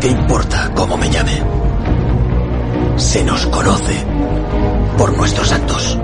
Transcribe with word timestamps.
¿Qué 0.00 0.08
importa 0.08 0.72
cómo 0.74 0.96
me 0.96 1.10
llame? 1.10 1.42
Se 2.96 3.22
nos 3.22 3.44
conoce 3.46 4.06
por 4.96 5.14
nuestros 5.14 5.52
actos. 5.52 5.98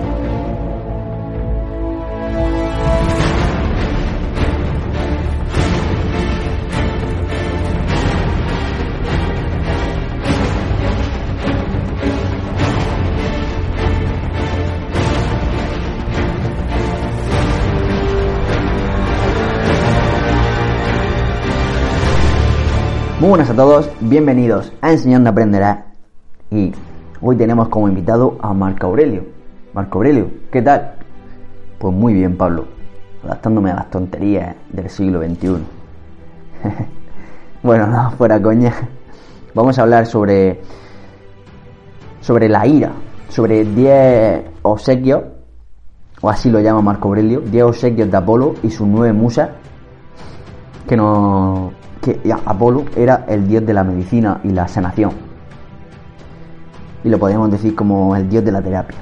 Buenas 23.29 23.51
a 23.51 23.57
todos, 23.57 23.91
bienvenidos 23.99 24.73
a 24.81 24.93
Enseñando 24.93 25.31
Aprenderás. 25.31 25.79
Y 26.49 26.73
hoy 27.21 27.35
tenemos 27.35 27.69
como 27.69 27.89
invitado 27.89 28.39
a 28.41 28.55
Marco 28.55 28.87
Aurelio. 28.87 29.25
Marco 29.75 29.99
Aurelio, 29.99 30.31
¿qué 30.53 30.63
tal? 30.63 30.95
Pues 31.77 31.93
muy 31.93 32.15
bien, 32.15 32.37
Pablo, 32.37 32.67
adaptándome 33.25 33.73
a 33.73 33.75
las 33.75 33.91
tonterías 33.91 34.55
del 34.71 34.89
siglo 34.89 35.21
XXI. 35.21 35.57
bueno, 37.65 37.89
no, 37.89 38.13
fuera 38.13 38.41
coña. 38.41 38.73
Vamos 39.55 39.77
a 39.77 39.83
hablar 39.83 40.07
sobre 40.07 40.61
sobre 42.21 42.49
la 42.49 42.65
ira, 42.65 42.93
sobre 43.29 43.65
10 43.65 44.45
obsequios, 44.63 45.25
o 46.21 46.31
así 46.31 46.49
lo 46.49 46.61
llama 46.61 46.81
Marco 46.81 47.09
Aurelio, 47.09 47.41
10 47.41 47.65
obsequios 47.65 48.09
de 48.09 48.17
Apolo 48.17 48.55
y 48.63 48.71
sus 48.71 48.87
nueve 48.87 49.13
musas 49.13 49.51
que 50.89 50.97
nos 50.97 51.73
que 52.07 52.33
Apolo 52.33 52.85
era 52.95 53.25
el 53.27 53.49
dios 53.49 53.67
de 53.67 53.75
la 53.75 53.83
medicina 53.83 54.41
y 54.45 54.51
la 54.51 54.69
sanación. 54.69 55.11
Y 57.03 57.09
lo 57.09 57.19
podríamos 57.19 57.51
decir 57.51 57.75
como 57.75 58.15
el 58.15 58.29
dios 58.29 58.45
de 58.45 58.53
la 58.53 58.63
terapia. 58.63 58.99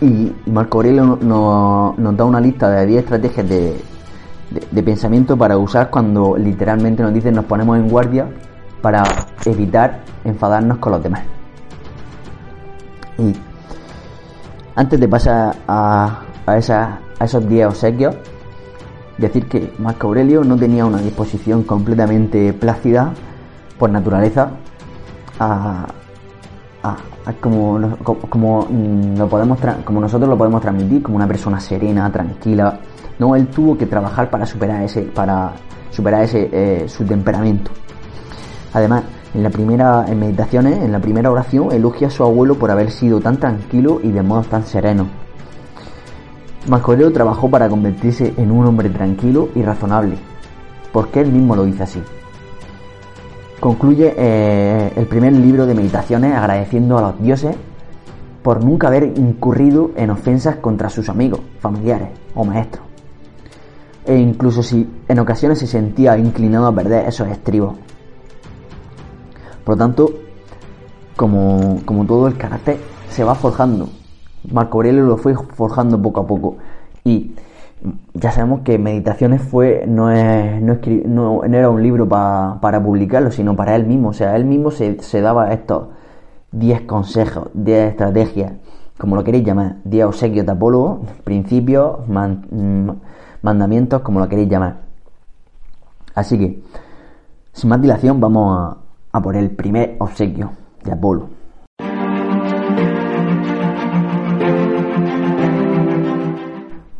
Y 0.00 0.32
Marco 0.46 0.78
Aurelio 0.78 1.18
nos 1.20 2.16
da 2.16 2.24
una 2.24 2.40
lista 2.40 2.70
de 2.70 2.86
10 2.86 3.02
estrategias 3.02 3.48
de, 3.48 4.82
pensamiento 4.82 5.36
para 5.36 5.58
usar 5.58 5.90
cuando 5.90 6.36
literalmente 6.36 7.02
nos 7.02 7.12
dicen 7.12 7.34
nos 7.34 7.44
ponemos 7.46 7.76
en 7.78 7.88
guardia 7.88 8.26
para 8.80 9.02
evitar 9.44 10.02
enfadarnos 10.24 10.78
con 10.78 10.92
los 10.92 11.02
demás. 11.02 11.22
Y 13.18 13.34
antes 14.74 15.00
de 15.00 15.08
pasar 15.08 15.56
a, 15.66 16.20
a 16.46 16.56
esos 17.24 17.48
10 17.48 17.66
obsequios, 17.66 18.16
decir 19.18 19.46
que 19.46 19.72
Marco 19.78 20.08
Aurelio 20.08 20.44
no 20.44 20.56
tenía 20.56 20.84
una 20.84 20.98
disposición 20.98 21.62
completamente 21.62 22.52
plácida 22.52 23.12
por 23.78 23.90
naturaleza 23.90 24.50
a, 25.38 25.86
como, 27.40 27.96
como, 28.28 28.66
mm, 28.70 29.18
lo 29.18 29.28
podemos 29.28 29.58
nosotros 29.90 30.28
lo 30.28 30.38
podemos 30.38 30.60
transmitir 30.60 31.02
como 31.02 31.16
una 31.16 31.26
persona 31.26 31.58
serena 31.58 32.10
tranquila. 32.12 32.78
No 33.18 33.34
él 33.34 33.48
tuvo 33.48 33.76
que 33.76 33.86
trabajar 33.86 34.30
para 34.30 34.46
superar 34.46 34.82
ese 34.82 35.02
para 35.02 35.52
superar 35.90 36.22
ese 36.22 36.48
eh, 36.52 36.88
su 36.88 37.04
temperamento. 37.04 37.70
Además 38.72 39.04
en 39.34 39.42
la 39.42 39.50
primera 39.50 40.04
en 40.06 40.20
meditaciones 40.20 40.82
en 40.82 40.92
la 40.92 41.00
primera 41.00 41.30
oración 41.30 41.72
elogia 41.72 42.08
a 42.08 42.10
su 42.10 42.22
abuelo 42.22 42.54
por 42.54 42.70
haber 42.70 42.90
sido 42.90 43.20
tan 43.20 43.38
tranquilo 43.38 44.00
y 44.02 44.12
de 44.12 44.22
modo 44.22 44.42
tan 44.42 44.64
sereno 44.64 45.25
Marco 46.68 46.90
Aurelio 46.90 47.12
trabajó 47.12 47.48
para 47.48 47.68
convertirse 47.68 48.34
en 48.36 48.50
un 48.50 48.66
hombre 48.66 48.90
tranquilo 48.90 49.50
y 49.54 49.62
razonable, 49.62 50.16
porque 50.92 51.20
él 51.20 51.30
mismo 51.30 51.54
lo 51.54 51.64
dice 51.64 51.84
así. 51.84 52.02
Concluye 53.60 54.14
eh, 54.16 54.92
el 54.96 55.06
primer 55.06 55.32
libro 55.32 55.64
de 55.64 55.74
meditaciones 55.74 56.34
agradeciendo 56.34 56.98
a 56.98 57.02
los 57.02 57.22
dioses 57.22 57.54
por 58.42 58.64
nunca 58.64 58.88
haber 58.88 59.04
incurrido 59.16 59.92
en 59.96 60.10
ofensas 60.10 60.56
contra 60.56 60.90
sus 60.90 61.08
amigos, 61.08 61.40
familiares 61.60 62.08
o 62.34 62.44
maestros. 62.44 62.84
E 64.04 64.16
incluso 64.16 64.60
si 64.62 64.88
en 65.06 65.18
ocasiones 65.20 65.60
se 65.60 65.68
sentía 65.68 66.18
inclinado 66.18 66.66
a 66.66 66.74
perder 66.74 67.08
esos 67.08 67.28
estribos. 67.28 67.76
Por 69.64 69.76
lo 69.76 69.78
tanto, 69.78 70.12
como, 71.14 71.80
como 71.84 72.04
todo 72.04 72.26
el 72.26 72.36
carácter 72.36 72.78
se 73.08 73.22
va 73.22 73.36
forjando 73.36 73.88
Marco 74.52 74.78
Aurelio 74.78 75.02
lo 75.04 75.16
fue 75.16 75.34
forjando 75.34 76.00
poco 76.00 76.20
a 76.20 76.26
poco. 76.26 76.56
Y 77.04 77.34
ya 78.14 78.30
sabemos 78.32 78.60
que 78.60 78.78
Meditaciones 78.78 79.42
fue 79.42 79.84
no, 79.86 80.10
es, 80.10 80.60
no, 81.06 81.44
era 81.44 81.70
un 81.70 81.82
libro 81.82 82.08
para 82.08 82.82
publicarlo, 82.82 83.30
sino 83.30 83.54
para 83.54 83.76
él 83.76 83.86
mismo. 83.86 84.08
O 84.08 84.12
sea, 84.12 84.36
él 84.36 84.44
mismo 84.44 84.70
se, 84.70 85.20
daba 85.20 85.52
estos 85.52 85.88
10 86.52 86.82
consejos, 86.82 87.48
10 87.54 87.90
estrategias, 87.90 88.52
como 88.98 89.16
lo 89.16 89.24
queréis 89.24 89.44
llamar, 89.44 89.76
10 89.84 90.06
obsequios 90.06 90.46
de 90.46 90.52
Apolo, 90.52 91.00
principios, 91.24 91.98
mandamientos, 93.42 94.02
como 94.02 94.20
lo 94.20 94.28
queréis 94.28 94.48
llamar. 94.48 94.78
Así 96.14 96.38
que, 96.38 96.62
sin 97.52 97.68
más 97.68 97.80
dilación, 97.80 98.20
vamos 98.20 98.58
a, 98.58 98.76
a 99.12 99.20
por 99.20 99.36
el 99.36 99.50
primer 99.50 99.96
obsequio 99.98 100.50
de 100.82 100.92
Apolo. 100.92 101.35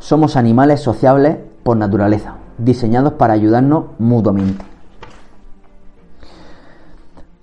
Somos 0.06 0.36
animales 0.36 0.82
sociables 0.82 1.36
por 1.64 1.76
naturaleza, 1.76 2.36
diseñados 2.58 3.14
para 3.14 3.32
ayudarnos 3.32 3.86
mutuamente. 3.98 4.64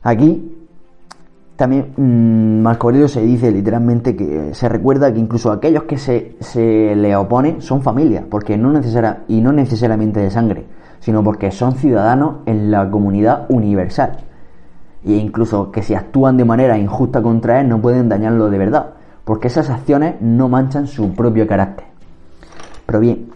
Aquí 0.02 0.56
también 1.58 1.92
mm, 1.98 2.62
Marco 2.62 2.90
se 3.10 3.22
dice 3.22 3.52
literalmente 3.52 4.16
que 4.16 4.54
se 4.54 4.70
recuerda 4.70 5.14
que 5.14 5.20
incluso 5.20 5.52
aquellos 5.52 5.84
que 5.84 5.98
se, 5.98 6.38
se 6.40 6.96
le 6.96 7.18
oponen 7.18 7.62
son 7.62 7.82
familia, 7.82 8.24
porque 8.30 8.58
no 8.58 8.72
y 9.28 9.42
no 9.42 9.52
necesariamente 9.52 10.22
de 10.22 10.32
sangre, 10.32 10.66
sino 11.02 11.22
porque 11.22 11.52
son 11.52 11.74
ciudadanos 11.74 12.36
en 12.46 12.72
la 12.72 12.90
comunidad 12.90 13.46
universal. 13.50 14.20
E 15.04 15.16
incluso 15.16 15.70
que 15.70 15.84
si 15.84 15.96
actúan 15.96 16.38
de 16.38 16.46
manera 16.46 16.78
injusta 16.78 17.22
contra 17.22 17.60
él 17.60 17.68
no 17.68 17.82
pueden 17.82 18.08
dañarlo 18.08 18.50
de 18.50 18.58
verdad, 18.58 18.92
porque 19.26 19.48
esas 19.48 19.70
acciones 19.70 20.16
no 20.22 20.48
manchan 20.48 20.88
su 20.88 21.14
propio 21.14 21.46
carácter. 21.46 21.93
Pero 22.86 23.00
bien, 23.00 23.30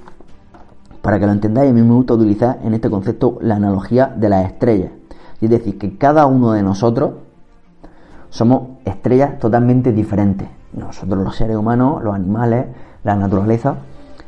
para 1.01 1.19
que 1.19 1.25
lo 1.25 1.31
entendáis, 1.31 1.71
a 1.71 1.73
mí 1.73 1.81
me 1.81 1.93
gusta 1.93 2.15
utilizar 2.15 2.59
en 2.63 2.73
este 2.73 2.89
concepto 2.89 3.37
la 3.41 3.55
analogía 3.55 4.07
de 4.07 4.29
las 4.29 4.45
estrellas. 4.45 4.91
Es 5.39 5.49
decir, 5.49 5.77
que 5.77 5.97
cada 5.97 6.25
uno 6.25 6.51
de 6.51 6.63
nosotros 6.63 7.11
somos 8.29 8.63
estrellas 8.85 9.39
totalmente 9.39 9.91
diferentes. 9.91 10.49
Nosotros 10.73 11.23
los 11.23 11.35
seres 11.35 11.55
humanos, 11.55 12.03
los 12.03 12.13
animales, 12.13 12.65
la 13.03 13.15
naturaleza, 13.15 13.77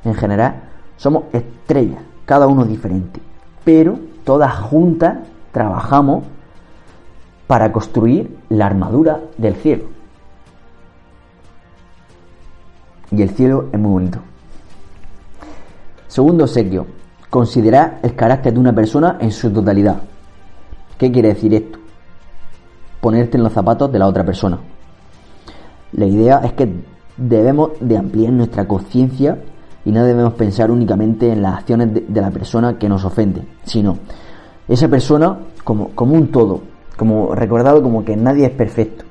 en 0.06 0.14
general, 0.14 0.62
somos 0.96 1.26
estrellas, 1.34 2.02
cada 2.26 2.48
uno 2.48 2.64
diferente. 2.66 3.20
Pero 3.66 4.00
todas 4.24 4.54
juntas 4.54 5.18
trabajamos 5.52 6.24
para 7.48 7.72
construir 7.72 8.38
la 8.50 8.68
armadura 8.68 9.20
del 9.38 9.56
cielo. 9.56 9.86
Y 13.12 13.22
el 13.22 13.32
cielo 13.32 13.66
es 13.72 13.80
muy 13.80 13.92
bonito. 13.92 14.29
Segundo 16.10 16.46
obsequio, 16.46 16.88
considerar 17.30 18.00
el 18.02 18.16
carácter 18.16 18.52
de 18.52 18.60
una 18.60 18.74
persona 18.74 19.18
en 19.22 19.32
su 19.32 19.52
totalidad. 19.52 20.02
¿Qué 20.98 21.12
quiere 21.12 21.30
decir 21.30 21.54
esto? 21.54 21.78
Ponerte 23.00 23.38
en 23.38 23.44
los 23.44 23.54
zapatos 23.54 23.92
de 23.92 24.00
la 24.00 24.08
otra 24.08 24.26
persona. 24.26 24.58
La 25.94 26.08
idea 26.08 26.42
es 26.44 26.54
que 26.54 26.68
debemos 27.16 27.74
de 27.80 27.96
ampliar 27.96 28.34
nuestra 28.34 28.68
conciencia 28.68 29.38
y 29.86 29.92
no 29.92 30.04
debemos 30.04 30.34
pensar 30.34 30.72
únicamente 30.72 31.32
en 31.32 31.44
las 31.44 31.60
acciones 31.60 31.94
de, 31.94 32.22
la 32.22 32.32
persona 32.32 32.80
que 32.80 32.90
nos 32.90 33.06
ofende, 33.06 33.44
sino 33.64 34.00
esa 34.68 34.88
persona 34.88 35.38
como, 35.64 35.90
como 35.90 36.16
un 36.16 36.32
todo, 36.32 36.62
como 36.98 37.36
recordarlo 37.36 37.84
como 37.84 38.04
que 38.04 38.18
nadie 38.18 38.48
es 38.48 38.52
perfecto. 38.54 39.06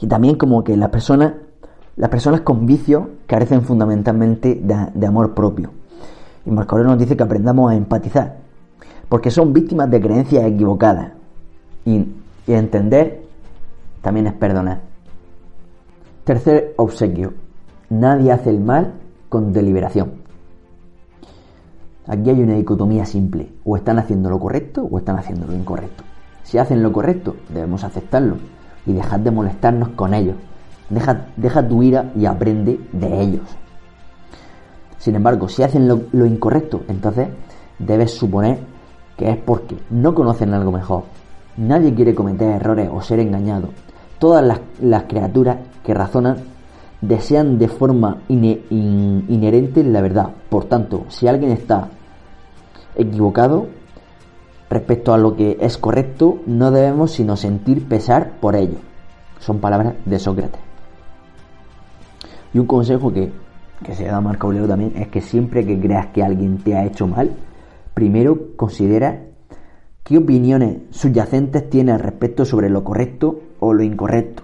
Y 0.00 0.06
también 0.06 0.36
como 0.36 0.64
que 0.64 0.78
la 0.78 0.90
persona 0.90 1.34
las 1.96 2.08
personas 2.08 2.40
con 2.40 2.66
vicio 2.66 3.10
carecen 3.26 3.62
fundamentalmente 3.62 4.60
de, 4.62 5.06
amor 5.06 5.34
propio. 5.34 5.70
Y 6.46 6.50
Marco 6.50 6.74
Aurelio 6.74 6.92
nos 6.92 7.00
dice 7.00 7.16
que 7.16 7.22
aprendamos 7.22 7.70
a 7.70 7.74
empatizar. 7.74 8.36
porque 9.08 9.30
son 9.30 9.52
víctimas 9.52 9.90
de 9.90 10.00
creencias 10.00 10.44
equivocadas. 10.44 11.12
Y, 11.84 12.06
y 12.46 12.52
entender 12.52 13.22
también 14.00 14.26
es 14.26 14.32
perdonar. 14.32 14.80
Tercer 16.24 16.72
obsequio. 16.76 17.34
Nadie 17.90 18.32
hace 18.32 18.48
el 18.48 18.60
mal 18.60 18.94
con 19.28 19.52
deliberación. 19.52 20.12
Aquí 22.06 22.30
hay 22.30 22.42
una 22.42 22.54
dicotomía 22.54 23.04
simple. 23.04 23.52
O 23.64 23.76
están 23.76 23.98
haciendo 23.98 24.30
lo 24.30 24.40
correcto 24.40 24.88
o 24.90 24.98
están 24.98 25.18
haciendo 25.18 25.46
lo 25.46 25.52
incorrecto. 25.52 26.04
Si 26.42 26.56
hacen 26.56 26.82
lo 26.82 26.90
correcto, 26.90 27.36
debemos 27.52 27.84
aceptarlo 27.84 28.36
y 28.86 28.94
dejar 28.94 29.20
de 29.20 29.30
molestarnos 29.30 29.90
con 29.90 30.14
ellos. 30.14 30.36
Deja, 30.92 31.66
tu 31.66 31.82
ira 31.82 32.12
y 32.14 32.26
aprende 32.26 32.78
de 32.92 33.22
ellos. 33.22 33.48
Sin 34.98 35.14
embargo, 35.14 35.48
si 35.48 35.62
hacen 35.62 35.88
lo, 35.88 36.26
incorrecto, 36.26 36.82
entonces 36.86 37.28
debes 37.78 38.12
suponer 38.12 38.58
que 39.16 39.30
es 39.30 39.38
porque 39.38 39.76
no 39.88 40.14
conocen 40.14 40.52
algo 40.52 40.70
mejor. 40.70 41.04
Nadie 41.56 41.94
quiere 41.94 42.14
cometer 42.14 42.50
errores 42.50 42.90
o 42.92 43.00
ser 43.00 43.20
engañado. 43.20 43.70
Todas 44.18 44.60
las, 44.80 45.02
criaturas 45.04 45.58
que 45.82 45.94
razonan 45.94 46.36
desean 47.00 47.58
de 47.58 47.68
forma 47.68 48.18
inherente 48.28 49.82
la 49.82 50.02
verdad. 50.02 50.28
Por 50.50 50.66
tanto, 50.66 51.06
si 51.08 51.26
alguien 51.26 51.52
está 51.52 51.88
equivocado 52.94 53.66
respecto 54.68 55.14
a 55.14 55.18
lo 55.18 55.36
que 55.36 55.56
es 55.58 55.78
correcto, 55.78 56.40
no 56.46 56.70
debemos 56.70 57.12
sino 57.12 57.36
sentir 57.36 57.88
pesar 57.88 58.32
por 58.40 58.56
ello. 58.56 58.76
Son 59.40 59.58
palabras 59.58 59.94
de 60.04 60.18
Sócrates. 60.18 60.71
Y 62.54 62.58
un 62.58 62.66
consejo 62.66 63.12
que 63.12 63.30
que 63.82 63.94
se 63.94 64.04
da 64.04 64.20
Marco 64.20 64.46
Aurelio 64.46 64.68
también, 64.68 64.92
es 64.96 65.08
que 65.08 65.20
siempre 65.20 65.66
que 65.66 65.78
creas 65.78 66.06
que 66.08 66.22
alguien 66.22 66.58
te 66.58 66.76
ha 66.76 66.84
hecho 66.84 67.06
mal, 67.06 67.32
primero 67.94 68.56
considera 68.56 69.22
qué 70.04 70.18
opiniones 70.18 70.78
subyacentes 70.90 71.68
tiene 71.68 71.92
al 71.92 72.00
respecto 72.00 72.44
sobre 72.44 72.70
lo 72.70 72.84
correcto 72.84 73.40
o 73.60 73.72
lo 73.72 73.82
incorrecto. 73.82 74.42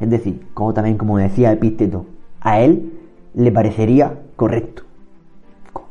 Es 0.00 0.10
decir, 0.10 0.46
como 0.54 0.74
también 0.74 0.98
como 0.98 1.18
decía 1.18 1.52
Epísteto, 1.52 2.06
a 2.40 2.60
él 2.60 2.92
le 3.34 3.50
parecería 3.50 4.18
correcto. 4.36 4.82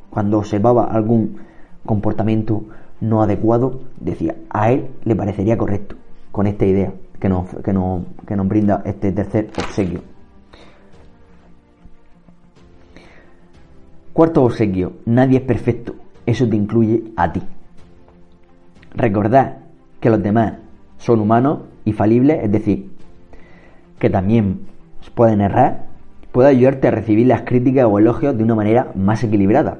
Cuando 0.09 0.37
observaba 0.37 0.85
algún 0.85 1.37
comportamiento 1.85 2.63
no 3.01 3.21
adecuado, 3.21 3.81
decía, 3.99 4.35
a 4.49 4.71
él 4.71 4.89
le 5.03 5.15
parecería 5.15 5.57
correcto, 5.57 5.95
con 6.31 6.47
esta 6.47 6.65
idea 6.65 6.93
que 7.19 7.29
nos, 7.29 7.49
que 7.49 7.73
que 8.25 8.35
nos 8.35 8.47
brinda 8.47 8.81
este 8.85 9.11
tercer 9.11 9.49
obsequio. 9.57 10.14
Cuarto 14.15 14.45
obsequio, 14.45 14.93
nadie 15.03 15.39
es 15.39 15.43
perfecto, 15.43 15.93
eso 16.25 16.47
te 16.47 16.55
incluye 16.55 17.03
a 17.17 17.33
ti. 17.33 17.41
Recordad 18.93 19.57
que 19.99 20.09
los 20.09 20.23
demás 20.23 20.53
son 20.97 21.19
humanos 21.19 21.63
y 21.83 21.91
falibles, 21.91 22.41
es 22.41 22.49
decir, 22.49 22.91
que 23.99 24.09
también 24.09 24.61
pueden 25.15 25.41
errar, 25.41 25.87
puede 26.31 26.47
ayudarte 26.47 26.87
a 26.87 26.91
recibir 26.91 27.27
las 27.27 27.41
críticas 27.41 27.87
o 27.89 27.99
elogios 27.99 28.37
de 28.37 28.43
una 28.45 28.55
manera 28.55 28.89
más 28.95 29.21
equilibrada 29.21 29.79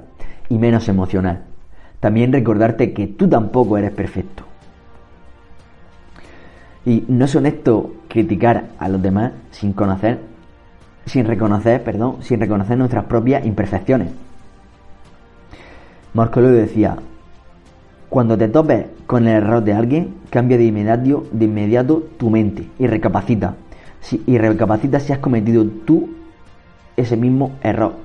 y 0.50 0.58
menos 0.58 0.90
emocional. 0.90 1.44
También 2.02 2.34
recordarte 2.34 2.92
que 2.92 3.08
tú 3.08 3.30
tampoco 3.30 3.78
eres 3.78 3.92
perfecto. 3.92 4.44
Y 6.86 7.06
no 7.08 7.24
es 7.24 7.34
honesto 7.38 7.94
criticar 8.10 8.66
a 8.80 8.90
los 8.90 9.02
demás 9.02 9.32
sin 9.52 9.72
conocer, 9.72 10.20
sin 11.06 11.26
reconocer, 11.26 11.84
perdón, 11.84 12.18
sin 12.22 12.40
reconocer 12.40 12.78
nuestras 12.78 13.06
propias 13.06 13.46
imperfecciones. 13.46 14.10
Marco 16.14 16.40
Aurelio 16.40 16.62
decía, 16.62 16.98
cuando 18.10 18.38
te 18.38 18.48
topes 18.48 18.86
con 19.06 19.28
el 19.28 19.44
error 19.44 19.64
de 19.64 19.74
alguien, 19.74 20.16
cambia 20.30 20.58
de 20.58 20.66
inmediato, 20.66 21.26
de 21.32 21.46
inmediato 21.46 22.04
tu 22.18 22.30
mente 22.30 22.68
y 22.80 22.88
recapacita. 22.88 23.56
Y 24.28 24.38
recapacita 24.38 25.00
si 25.00 25.14
has 25.14 25.20
cometido 25.20 25.66
tú 25.66 26.10
ese 26.96 27.18
mismo 27.18 27.58
error. 27.62 27.96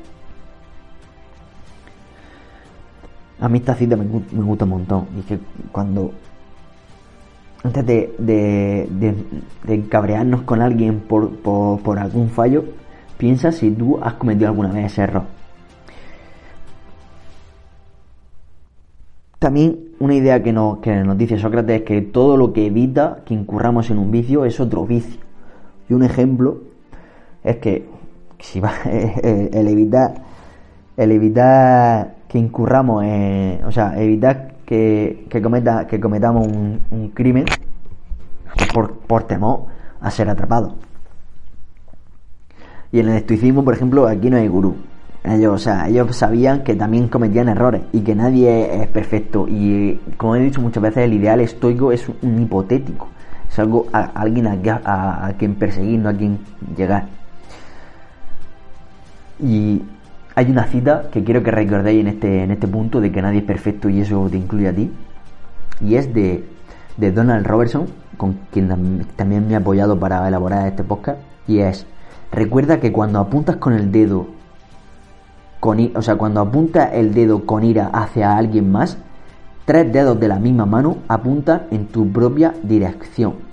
A 3.41 3.49
mí 3.49 3.59
esta 3.59 3.75
cita 3.75 3.97
me, 3.97 4.05
gusta 4.05 4.65
un 4.65 4.71
montón. 4.71 5.07
Y 5.19 5.23
que 5.23 5.39
cuando 5.73 6.13
antes 7.63 7.87
de, 7.87 8.15
de, 8.19 9.15
de, 9.65 10.43
con 10.45 10.63
alguien 10.63 11.01
por, 11.01 11.31
por, 11.37 11.99
algún 11.99 12.31
fallo, 12.31 12.65
piensa 13.21 13.53
si 13.53 13.71
tú 13.71 13.99
has 14.03 14.15
cometido 14.15 14.49
alguna 14.49 14.73
vez 14.73 14.87
ese 14.87 15.03
error. 15.03 15.25
También 19.39 19.79
una 19.99 20.15
idea 20.15 20.43
que 20.43 20.53
nos, 20.53 20.79
que 20.79 21.03
dice 21.17 21.39
Sócrates 21.39 21.81
es 21.81 21.87
que 21.87 22.01
todo 22.01 22.39
lo 22.39 22.55
que 22.55 22.67
evita 22.67 23.19
que 23.27 23.35
incurramos 23.35 23.91
en 23.91 23.99
un 23.99 24.11
vicio 24.11 24.47
es 24.47 24.59
otro 24.59 24.87
vicio. 24.87 25.21
Y 25.89 25.93
un 25.93 26.03
ejemplo 26.03 26.63
es 27.45 27.59
que 27.59 27.87
si 28.39 28.59
va, 28.59 28.73
el 28.85 29.69
evitar 29.69 30.15
el 30.97 31.13
evitar 31.13 32.15
que 32.27 32.39
incurramos 32.39 33.05
o 33.67 33.73
sea, 33.73 34.01
evitar 34.01 34.53
que, 34.65 35.27
que, 35.29 35.43
que 35.89 36.01
cometamos 36.01 36.47
un, 36.47 37.11
crimen 37.15 37.45
por, 38.73 38.93
por 39.01 39.25
temor 39.25 39.67
a 40.01 40.11
ser 40.11 40.29
atrapado. 40.29 40.90
Y 42.93 43.01
en 43.01 43.09
el 43.09 43.17
estoicismo, 43.17 43.65
por 43.65 43.75
ejemplo, 43.75 44.07
aquí 44.07 44.31
no 44.31 44.37
hay 44.37 44.49
gurú. 44.49 44.77
Ellos, 45.23 45.55
o 45.55 45.59
sea, 45.59 45.89
ellos 45.89 46.17
sabían 46.17 46.65
que 46.65 46.75
también 46.75 47.09
cometían 47.09 47.49
errores 47.49 47.83
y 47.93 48.01
que 48.01 48.15
nadie 48.15 48.83
es 48.83 48.89
perfecto. 48.89 49.47
Y 49.49 50.01
como 50.17 50.37
he 50.37 50.41
dicho 50.41 50.61
muchas 50.61 50.83
veces, 50.83 51.05
el 51.05 51.13
ideal 51.13 51.41
estoico 51.41 51.93
es 51.93 52.07
un 52.23 52.43
hipotético. 52.43 53.09
Es 53.49 53.59
algo 53.59 53.87
a, 53.93 54.01
alguien 54.01 54.47
a, 54.47 55.33
quien 55.39 55.57
perseguir, 55.57 56.01
no 56.01 56.09
a 56.09 56.15
quien 56.15 56.39
llegar. 56.77 57.07
Y 59.39 59.83
hay 60.35 60.51
una 60.51 60.65
cita 60.65 61.11
que 61.13 61.23
quiero 61.23 61.43
que 61.43 61.51
recordéis 61.51 62.01
en 62.01 62.09
este, 62.09 62.45
en 62.45 62.51
este 62.51 62.67
punto 62.69 63.01
de 63.01 63.13
que 63.13 63.21
nadie 63.21 63.41
es 63.41 63.45
perfecto 63.45 63.89
y 63.89 64.01
eso 64.01 64.29
te 64.31 64.39
incluye 64.39 64.69
a 64.69 64.75
ti. 64.75 64.91
Y 65.81 65.97
es 65.97 66.13
de, 66.15 66.45
de 66.97 67.13
Donald 67.13 67.47
Robertson, 67.47 67.87
con 68.17 68.39
quien 68.51 69.05
también 69.17 69.49
me 69.49 69.55
ha 69.55 69.59
apoyado 69.59 69.99
para 69.99 70.27
elaborar 70.27 70.67
este 70.67 70.83
podcast. 70.83 71.19
Y 71.47 71.59
es, 71.59 71.87
recuerda 72.33 72.81
que 72.81 72.93
cuando 72.93 73.19
apuntas 73.19 73.57
con 73.57 73.73
el 73.73 73.91
dedo 73.91 74.41
o 75.63 76.03
sea, 76.03 76.17
cuando 76.17 76.41
apunta 76.41 76.87
el 76.87 77.13
dedo 77.13 77.45
con 77.45 77.65
ira 77.65 77.91
hacia 77.93 78.37
alguien 78.37 78.73
más, 78.73 78.97
tres 79.67 79.93
dedos 79.93 80.19
de 80.19 80.29
la 80.29 80.39
misma 80.39 80.65
mano 80.65 80.99
apuntan 81.07 81.67
en 81.71 81.87
tu 81.89 82.11
propia 82.11 82.55
dirección. 82.63 83.35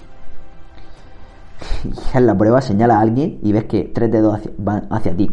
Y 1.84 2.18
en 2.18 2.28
la 2.28 2.38
prueba 2.38 2.62
señala 2.62 2.98
a 2.98 3.02
alguien 3.02 3.40
y 3.42 3.52
ves 3.52 3.66
que 3.66 3.92
tres 3.94 4.12
dedos 4.12 4.40
van 4.58 4.88
hacia 4.90 5.16
ti. 5.16 5.30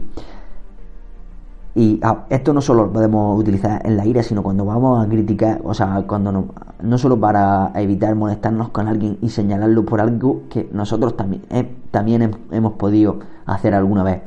Y 1.76 1.98
ah, 2.02 2.24
esto 2.30 2.52
no 2.52 2.60
solo 2.60 2.86
lo 2.86 2.92
podemos 2.92 3.38
utilizar 3.38 3.84
en 3.84 3.96
la 3.96 4.06
ira, 4.06 4.22
sino 4.22 4.42
cuando 4.42 4.64
vamos 4.64 5.04
a 5.04 5.08
criticar, 5.08 5.60
o 5.64 5.74
sea, 5.74 6.02
cuando 6.06 6.46
no, 6.80 6.98
solo 6.98 7.18
para 7.18 7.72
evitar 7.74 8.14
molestarnos 8.14 8.70
con 8.70 8.86
alguien 8.86 9.18
y 9.20 9.28
señalarlo 9.28 9.84
por 9.84 10.00
algo 10.00 10.42
que 10.48 10.68
nosotros 10.72 11.16
también, 11.16 11.42
también 11.94 12.36
hemos 12.50 12.74
podido 12.74 13.20
hacer 13.46 13.72
alguna 13.72 14.02
vez 14.02 14.20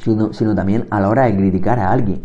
sino, 0.00 0.54
también 0.54 0.86
a 0.90 1.00
la 1.00 1.08
hora 1.08 1.24
de 1.24 1.36
criticar 1.36 1.78
a 1.78 1.90
alguien. 1.90 2.22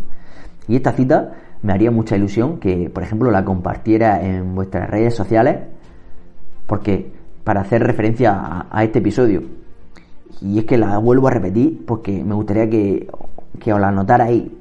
Y 0.68 0.76
esta 0.76 0.92
cita 0.92 1.32
me 1.62 1.72
haría 1.72 1.90
mucha 1.90 2.16
ilusión 2.16 2.58
que, 2.58 2.90
por 2.90 3.02
ejemplo, 3.02 3.30
la 3.30 3.44
compartiera 3.44 4.22
en 4.22 4.54
vuestras 4.54 4.88
redes 4.90 5.14
sociales, 5.14 5.58
porque 6.66 7.12
para 7.44 7.62
hacer 7.62 7.82
referencia 7.82 8.66
a, 8.70 8.84
este 8.84 8.98
episodio, 8.98 9.42
y 10.40 10.58
es 10.58 10.64
que 10.64 10.78
la 10.78 10.96
vuelvo 10.98 11.28
a 11.28 11.32
repetir 11.32 11.84
porque 11.86 12.24
me 12.24 12.34
gustaría 12.34 12.68
que, 12.68 13.08
que 13.58 13.72
os 13.72 13.80
la 13.80 14.06
ahí 14.20 14.56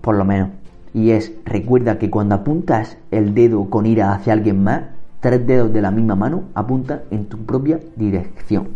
por 0.00 0.16
lo 0.16 0.24
menos. 0.24 0.50
Y 0.94 1.10
es, 1.10 1.32
recuerda 1.44 1.98
que 1.98 2.10
cuando 2.10 2.34
apuntas 2.34 2.96
el 3.10 3.34
dedo 3.34 3.68
con 3.68 3.86
ira 3.86 4.12
hacia 4.12 4.32
alguien 4.32 4.62
más, 4.62 4.82
tres 5.20 5.46
dedos 5.46 5.72
de 5.72 5.80
la 5.80 5.90
misma 5.90 6.14
mano 6.14 6.44
apuntan 6.54 7.02
en 7.10 7.26
tu 7.26 7.44
propia 7.44 7.78
dirección. 7.96 8.68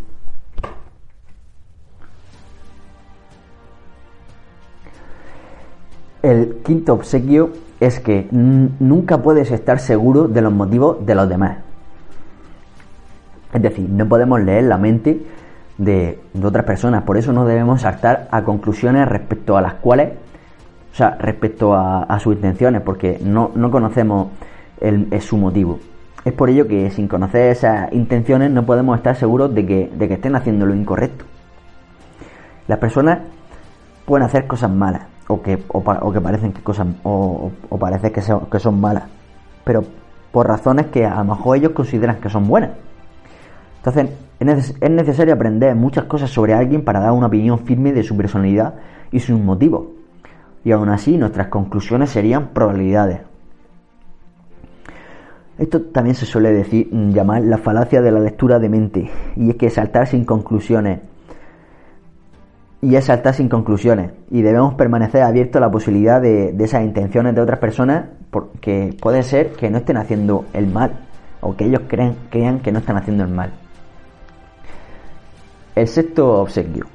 El 6.23 6.59
quinto 6.65 6.95
obsequio 6.95 7.51
es 7.81 7.99
que 7.99 8.29
nunca 8.31 9.19
puedes 9.19 9.51
estar 9.51 9.81
seguro 9.81 10.29
de 10.29 10.41
los 10.41 10.53
motivos 10.53 11.05
de 11.05 11.15
los 11.17 11.29
demás. 11.29 11.59
Es 13.53 13.61
decir, 13.61 13.89
no 13.89 14.09
podemos 14.09 14.41
leer 14.41 14.65
la 14.65 14.79
mente 14.79 15.21
de, 15.79 16.21
otras 16.43 16.65
personas, 16.65 17.03
por 17.03 17.17
eso 17.17 17.33
no 17.33 17.45
debemos 17.45 17.81
saltar 17.81 18.29
a 18.31 18.45
conclusiones 18.45 19.09
respecto 19.09 19.57
a 19.57 19.63
las 19.63 19.75
cuales, 19.75 20.11
o 20.93 20.95
sea, 20.95 21.17
respecto 21.19 21.75
a, 21.75 22.19
sus 22.21 22.37
intenciones, 22.37 22.83
porque 22.83 23.19
no, 23.23 23.51
conocemos 23.71 24.29
el, 24.81 25.21
su 25.21 25.37
motivo. 25.37 25.81
Es 26.25 26.33
por 26.33 26.51
ello 26.51 26.69
que 26.69 26.91
sin 26.91 27.09
conocer 27.09 27.51
esas 27.51 27.93
intenciones 27.93 28.51
no 28.51 28.65
podemos 28.65 28.97
estar 28.97 29.17
seguros 29.17 29.55
de 29.55 29.67
que, 29.67 29.91
de 29.93 30.09
que 30.09 30.15
estén 30.15 30.37
haciendo 30.37 30.67
lo 30.67 30.75
incorrecto. 30.75 31.25
Las 32.69 32.79
personas 32.79 33.19
pueden 34.05 34.25
hacer 34.25 34.47
cosas 34.47 34.71
malas, 34.71 35.07
o 35.27 35.43
que, 35.43 35.63
o, 35.69 36.13
que 36.13 36.21
parecen 36.21 36.53
que 36.53 36.63
cosas 36.63 36.87
o, 37.03 37.51
parece 37.79 38.13
que 38.13 38.21
son, 38.21 38.47
que 38.47 38.59
son 38.61 38.81
malas, 38.81 39.05
pero 39.65 39.83
por 40.31 40.47
razones 40.47 40.87
que 40.87 41.05
a 41.05 41.17
lo 41.17 41.25
mejor 41.35 41.57
ellos 41.57 41.73
consideran 41.73 42.21
que 42.21 42.29
son 42.29 42.47
buenas. 42.47 42.71
Entonces, 43.85 44.11
es 44.81 44.91
necesario 44.91 45.35
aprender 45.35 45.75
muchas 45.75 46.05
cosas 46.05 46.31
sobre 46.31 46.55
alguien 46.55 46.85
para 46.85 47.01
dar 47.01 47.13
una 47.13 47.27
opinión 47.27 47.59
firme 47.61 47.93
de 47.93 48.05
su 48.05 48.17
personalidad 48.17 48.75
y 49.11 49.19
sus 49.19 49.39
motivos. 49.41 49.87
Y 50.65 50.71
aún 50.71 50.89
así, 50.89 51.17
nuestras 51.17 51.49
conclusiones 51.49 52.11
serían 52.11 52.49
probabilidades. 52.49 53.21
Esto 55.63 55.81
también 55.81 56.17
se 56.17 56.27
suele 56.27 56.53
decir, 56.53 56.89
llamar 56.91 57.43
la 57.43 57.57
falacia 57.57 58.03
de 58.03 58.11
la 58.11 58.19
lectura 58.19 58.59
de 58.59 58.69
mente, 58.69 59.09
y 59.37 59.51
es 59.51 59.55
que 59.55 59.71
saltar 59.71 60.09
sin 60.09 60.25
conclusiones 60.25 60.99
y 62.81 62.97
es 62.97 63.05
saltar 63.05 63.33
sin 63.33 63.49
conclusiones. 63.49 64.11
Y 64.29 64.43
debemos 64.43 64.75
permanecer 64.75 65.23
abiertos 65.23 65.59
a 65.59 65.67
la 65.67 65.71
posibilidad 65.71 66.21
de, 66.21 66.53
esas 66.59 66.83
intenciones 66.83 67.37
de 67.37 67.41
otras 67.41 67.61
personas, 67.61 68.07
porque 68.33 68.93
puede 69.01 69.23
ser 69.23 69.53
que 69.53 69.71
no 69.71 69.79
estén 69.79 69.99
haciendo 69.99 70.47
el 70.53 70.67
mal, 70.67 70.95
o 71.41 71.55
que 71.55 71.67
ellos 71.67 71.83
crean, 71.87 72.17
crean 72.29 72.59
que 72.59 72.73
no 72.73 72.81
están 72.81 72.97
haciendo 72.97 73.23
el 73.23 73.31
mal. 73.31 73.53
El 75.77 75.87
sexto 75.87 76.41
obsequio. 76.41 76.87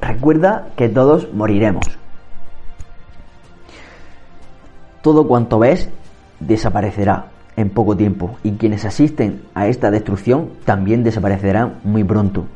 Recuerda 0.00 0.66
que 0.74 0.88
todos 0.88 1.32
moriremos. 1.32 1.96
Todo 5.06 5.28
cuanto 5.28 5.60
ves 5.60 5.88
desaparecerá 6.40 7.26
en 7.54 7.70
poco 7.70 7.96
tiempo 7.96 8.38
y 8.42 8.54
quienes 8.56 8.84
asisten 8.84 9.42
a 9.54 9.68
esta 9.68 9.92
destrucción 9.92 10.48
también 10.64 11.04
desaparecerán 11.04 11.74
muy 11.84 12.02
pronto. 12.02 12.46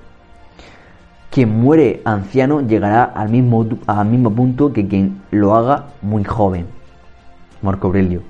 Quien 1.31 1.61
muere 1.61 2.03
anciano 2.05 2.61
llegará 2.61 3.05
al 3.05 3.29
mismo, 3.29 3.65
al 3.87 4.09
mismo 4.09 4.33
punto 4.33 4.73
que 4.73 4.89
quien 4.89 5.23
lo 5.31 5.55
haga 5.55 5.91
muy 6.03 6.25
joven. 6.25 6.67
Marco 7.63 7.87
Aurelio. 7.87 8.23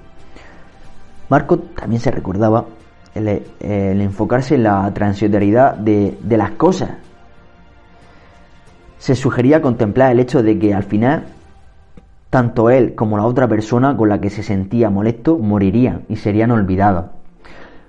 Marco 1.31 1.59
también 1.59 2.03
se 2.03 2.11
recordaba 2.11 2.67
el, 3.15 3.43
enfocarse 3.59 4.57
en 4.57 4.65
la 4.65 4.93
transitoriedad 4.93 5.77
de, 5.77 6.19
de 6.23 6.37
las 6.37 6.51
cosas. 6.51 6.91
Se 8.99 9.15
sugería 9.15 9.63
contemplar 9.63 10.13
el 10.13 10.21
hecho 10.21 10.43
de 10.43 10.59
que 10.59 10.75
al 10.75 10.83
final 10.83 11.25
tanto 12.31 12.71
él 12.71 12.95
como 12.95 13.17
la 13.17 13.27
otra 13.27 13.49
persona 13.49 13.97
con 13.97 14.09
la 14.09 14.21
que 14.21 14.31
se 14.31 14.45
sentía 14.45 14.89
molesto 14.89 15.37
morirían 15.37 16.05
y 16.09 16.17
serían 16.17 16.53
olvidados. 16.53 17.07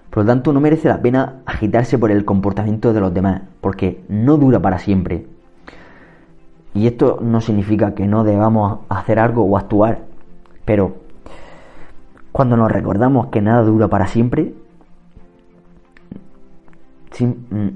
Por 0.09 0.23
lo 0.23 0.27
tanto, 0.27 0.51
no 0.51 0.59
merece 0.59 0.89
la 0.89 1.01
pena 1.01 1.35
agitarse 1.45 1.97
por 1.97 2.11
el 2.11 2.25
comportamiento 2.25 2.91
de 2.91 2.99
los 2.99 3.13
demás, 3.13 3.43
porque 3.61 4.03
no 4.09 4.37
dura 4.37 4.59
para 4.59 4.79
siempre. 4.79 5.25
Y 6.73 6.87
esto 6.87 7.19
no 7.21 7.39
significa 7.39 7.93
que 7.93 8.07
no 8.07 8.23
debamos 8.23 8.79
hacer 8.89 9.19
algo 9.19 9.43
o 9.43 9.57
actuar, 9.57 9.99
pero 10.65 10.97
cuando 12.31 12.57
nos 12.57 12.71
recordamos 12.71 13.27
que 13.27 13.41
nada 13.41 13.61
dura 13.61 13.87
para 13.87 14.07
siempre, 14.07 14.53
mm, 17.19 17.67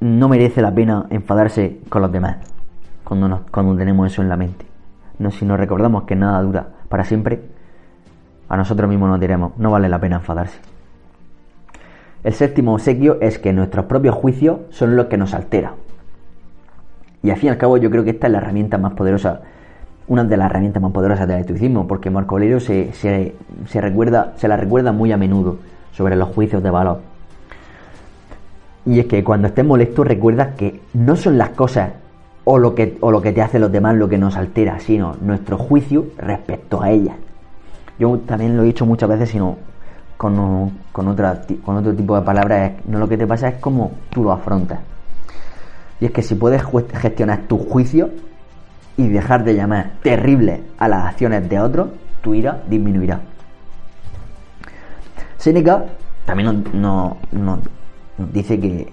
no 0.00 0.28
merece 0.28 0.62
la 0.62 0.74
pena 0.74 1.06
enfadarse 1.10 1.80
con 1.88 2.02
los 2.02 2.12
demás 2.12 2.36
cuando, 3.04 3.42
cuando 3.50 3.76
tenemos 3.76 4.12
eso 4.12 4.22
en 4.22 4.28
la 4.28 4.36
mente. 4.36 4.69
No, 5.20 5.30
si 5.30 5.44
nos 5.44 5.60
recordamos 5.60 6.04
que 6.04 6.16
nada 6.16 6.40
dura 6.40 6.66
para 6.88 7.04
siempre, 7.04 7.42
a 8.48 8.56
nosotros 8.56 8.88
mismos 8.88 9.10
nos 9.10 9.20
diremos, 9.20 9.52
no 9.58 9.70
vale 9.70 9.86
la 9.86 10.00
pena 10.00 10.16
enfadarse. 10.16 10.58
El 12.24 12.32
séptimo 12.32 12.72
obsequio 12.72 13.18
es 13.20 13.38
que 13.38 13.52
nuestros 13.52 13.84
propios 13.84 14.14
juicios 14.14 14.60
son 14.70 14.96
los 14.96 15.06
que 15.06 15.18
nos 15.18 15.34
alteran. 15.34 15.72
Y 17.22 17.28
al 17.28 17.36
fin 17.36 17.48
y 17.48 17.50
al 17.50 17.58
cabo 17.58 17.76
yo 17.76 17.90
creo 17.90 18.02
que 18.02 18.10
esta 18.10 18.28
es 18.28 18.32
la 18.32 18.38
herramienta 18.38 18.78
más 18.78 18.94
poderosa, 18.94 19.42
una 20.08 20.24
de 20.24 20.38
las 20.38 20.50
herramientas 20.50 20.82
más 20.82 20.90
poderosas 20.90 21.28
del 21.28 21.40
estoicismo, 21.40 21.86
porque 21.86 22.08
Marco 22.08 22.36
Aurelio 22.36 22.58
se, 22.58 22.90
se, 22.94 23.80
recuerda, 23.82 24.32
se 24.36 24.48
la 24.48 24.56
recuerda 24.56 24.90
muy 24.90 25.12
a 25.12 25.18
menudo 25.18 25.58
sobre 25.92 26.16
los 26.16 26.30
juicios 26.30 26.62
de 26.62 26.70
valor. 26.70 27.00
Y 28.86 29.00
es 29.00 29.04
que 29.04 29.22
cuando 29.22 29.48
estés 29.48 29.66
molesto 29.66 30.02
recuerdas 30.02 30.54
que 30.56 30.80
no 30.94 31.14
son 31.14 31.36
las 31.36 31.50
cosas 31.50 31.90
o 32.44 32.58
lo 32.58 32.74
que, 32.74 32.96
o 33.00 33.10
lo 33.10 33.20
que 33.20 33.32
te 33.32 33.42
hacen 33.42 33.60
los 33.60 33.72
demás 33.72 33.96
lo 33.96 34.08
que 34.08 34.18
nos 34.18 34.36
altera, 34.36 34.78
sino 34.80 35.16
nuestro 35.20 35.58
juicio 35.58 36.06
respecto 36.16 36.82
a 36.82 36.90
ellas. 36.90 37.16
Yo 37.98 38.18
también 38.18 38.56
lo 38.56 38.62
he 38.62 38.66
dicho 38.66 38.86
muchas 38.86 39.08
veces, 39.08 39.30
sino 39.30 39.58
con, 40.16 40.72
con, 40.92 41.08
otra, 41.08 41.42
con 41.64 41.76
otro 41.76 41.94
tipo 41.94 42.16
de 42.16 42.22
palabras, 42.22 42.72
no 42.86 42.98
lo 42.98 43.08
que 43.08 43.18
te 43.18 43.26
pasa 43.26 43.48
es 43.48 43.54
cómo 43.56 43.92
tú 44.10 44.24
lo 44.24 44.32
afrontas. 44.32 44.80
Y 46.00 46.06
es 46.06 46.12
que 46.12 46.22
si 46.22 46.34
puedes 46.34 46.62
gestionar 46.94 47.42
tu 47.46 47.58
juicio 47.58 48.10
y 48.96 49.08
dejar 49.08 49.44
de 49.44 49.54
llamar 49.54 49.92
terrible 50.02 50.62
a 50.78 50.88
las 50.88 51.06
acciones 51.06 51.48
de 51.48 51.60
otros, 51.60 51.88
tu 52.22 52.34
ira 52.34 52.62
disminuirá. 52.68 53.20
Seneca 55.36 55.84
también 56.26 56.64
nos, 56.74 57.16
dice 58.32 58.60
que, 58.60 58.92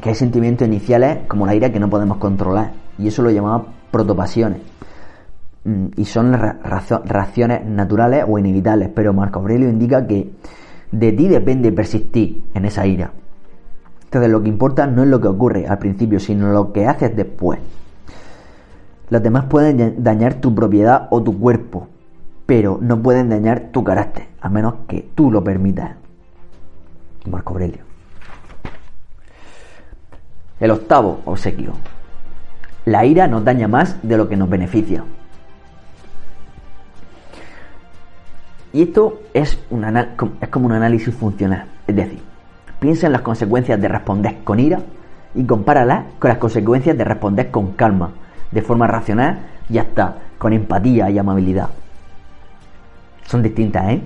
que 0.00 0.10
hay 0.10 0.14
sentimientos 0.14 0.66
iniciales 0.66 1.26
como 1.28 1.46
la 1.46 1.54
ira 1.54 1.70
que 1.70 1.80
no 1.80 1.88
podemos 1.90 2.18
controlar. 2.18 2.72
Y 2.98 3.08
eso 3.08 3.22
lo 3.22 3.30
llamaba 3.30 3.64
protopasiones. 3.90 4.60
Mm, 5.64 5.86
y 5.96 6.04
son 6.04 6.32
reacciones 6.32 7.64
naturales 7.66 8.24
o 8.26 8.38
inevitables, 8.38 8.88
pero 8.94 9.12
Marco 9.12 9.40
Aurelio 9.40 9.68
indica 9.68 10.06
que 10.06 10.30
de 10.90 11.12
ti 11.12 11.28
depende 11.28 11.72
persistir 11.72 12.42
en 12.54 12.64
esa 12.64 12.86
ira. 12.86 13.12
Entonces 14.04 14.30
lo 14.30 14.42
que 14.42 14.48
importa 14.48 14.86
no 14.86 15.02
es 15.02 15.08
lo 15.08 15.20
que 15.20 15.28
ocurre 15.28 15.66
al 15.66 15.78
principio, 15.78 16.18
sino 16.18 16.50
lo 16.50 16.72
que 16.72 16.86
haces 16.86 17.14
después. 17.14 17.60
Los 19.08 19.22
demás 19.22 19.44
pueden 19.46 20.02
dañar 20.02 20.34
tu 20.34 20.54
propiedad 20.54 21.08
o 21.10 21.22
tu 21.22 21.38
cuerpo, 21.38 21.88
pero 22.46 22.78
no 22.80 23.00
pueden 23.02 23.28
dañar 23.28 23.70
tu 23.72 23.84
carácter, 23.84 24.26
a 24.40 24.48
menos 24.48 24.74
que 24.88 25.10
tú 25.14 25.30
lo 25.30 25.44
permitas. 25.44 25.96
Marco 27.28 27.52
Aurelio. 27.52 27.89
El 30.60 30.70
octavo 30.70 31.22
obsequio. 31.24 31.72
La 32.84 33.04
ira 33.04 33.26
nos 33.26 33.44
daña 33.44 33.66
más 33.66 33.96
de 34.02 34.16
lo 34.16 34.28
que 34.28 34.36
nos 34.36 34.48
beneficia. 34.48 35.02
Y 38.72 38.82
esto 38.82 39.22
es, 39.34 39.58
es 40.40 40.48
como 40.48 40.66
un 40.66 40.72
análisis 40.72 41.14
funcional. 41.14 41.66
Es 41.86 41.96
decir, 41.96 42.20
piensa 42.78 43.06
en 43.06 43.12
las 43.12 43.22
consecuencias 43.22 43.80
de 43.80 43.88
responder 43.88 44.38
con 44.44 44.60
ira 44.60 44.80
y 45.34 45.44
compáralas 45.44 46.04
con 46.18 46.28
las 46.28 46.38
consecuencias 46.38 46.96
de 46.96 47.04
responder 47.04 47.50
con 47.50 47.72
calma, 47.72 48.10
de 48.50 48.62
forma 48.62 48.86
racional 48.86 49.38
y 49.68 49.78
hasta 49.78 50.16
con 50.38 50.52
empatía 50.52 51.10
y 51.10 51.18
amabilidad. 51.18 51.70
Son 53.26 53.42
distintas, 53.42 53.90
¿eh? 53.90 54.02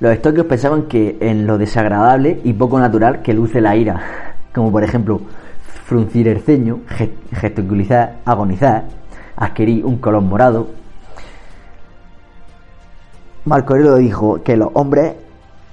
Los 0.00 0.12
estoicos 0.12 0.46
pensaban 0.46 0.82
que 0.82 1.16
en 1.20 1.46
lo 1.46 1.56
desagradable 1.56 2.40
y 2.42 2.52
poco 2.52 2.78
natural 2.78 3.22
que 3.22 3.32
luce 3.32 3.60
la 3.60 3.76
ira, 3.76 4.34
como 4.52 4.72
por 4.72 4.82
ejemplo 4.82 5.20
fruncir 5.84 6.28
el 6.28 6.40
ceño, 6.40 6.80
gesticulizar, 7.32 8.16
agonizar, 8.24 8.84
adquirir 9.36 9.84
un 9.84 9.98
color 9.98 10.22
morado, 10.22 10.68
Marco 13.44 13.74
Aurelio 13.74 13.96
dijo 13.96 14.42
que 14.42 14.56
los 14.56 14.70
hombres 14.72 15.16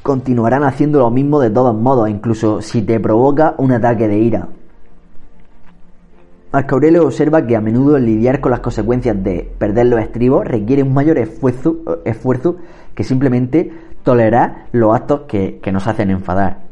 continuarán 0.04 0.64
haciendo 0.64 1.00
lo 1.00 1.10
mismo 1.10 1.40
de 1.40 1.50
todos 1.50 1.74
modos, 1.74 2.10
incluso 2.10 2.62
si 2.62 2.82
te 2.82 3.00
provoca 3.00 3.56
un 3.58 3.72
ataque 3.72 4.10
de 4.10 4.18
ira. 4.18 4.50
Marco 6.52 6.76
Aurelio 6.76 7.06
observa 7.06 7.48
que 7.48 7.56
a 7.56 7.62
menudo 7.62 7.98
lidiar 7.98 8.42
con 8.42 8.52
las 8.52 8.60
consecuencias 8.60 9.24
de 9.24 9.50
perder 9.58 9.86
los 9.86 10.02
estribos 10.02 10.46
requiere 10.46 10.84
un 10.84 10.94
mayor 10.94 11.18
esfuerzo, 11.18 11.78
esfuerzo 12.04 12.58
que 12.94 13.06
simplemente 13.06 13.72
tolerar 14.04 14.68
los 14.72 14.96
actos 14.96 15.22
que, 15.22 15.60
que 15.60 15.72
nos 15.72 15.88
hacen 15.88 16.10
enfadar. 16.10 16.72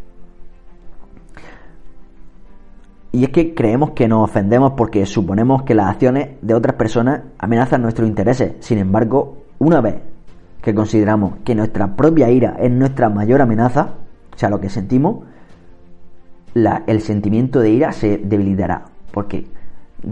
Y 3.11 3.23
es 3.23 3.29
que 3.29 3.55
creemos 3.55 3.91
que 3.91 4.07
nos 4.07 4.29
ofendemos 4.29 4.73
porque 4.77 5.05
suponemos 5.05 5.63
que 5.63 5.73
las 5.73 5.89
acciones 5.89 6.29
de 6.41 6.53
otras 6.53 6.75
personas 6.75 7.21
amenazan 7.39 7.81
nuestros 7.81 8.07
intereses. 8.07 8.53
Sin 8.59 8.77
embargo, 8.77 9.37
una 9.57 9.81
vez 9.81 9.95
que 10.61 10.75
consideramos 10.75 11.35
que 11.43 11.55
nuestra 11.55 11.95
propia 11.95 12.29
ira 12.29 12.57
es 12.59 12.71
nuestra 12.71 13.09
mayor 13.09 13.41
amenaza, 13.41 13.95
o 14.35 14.37
sea, 14.37 14.49
lo 14.49 14.59
que 14.59 14.69
sentimos, 14.69 15.25
el 16.53 17.01
sentimiento 17.01 17.59
de 17.61 17.71
ira 17.71 17.91
se 17.93 18.17
debilitará, 18.17 18.85
porque 19.11 19.47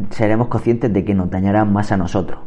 seremos 0.10 0.48
conscientes 0.48 0.92
de 0.92 1.04
que 1.06 1.14
nos 1.14 1.30
dañará 1.30 1.66
más 1.66 1.92
a 1.92 1.98
nosotros. 1.98 2.40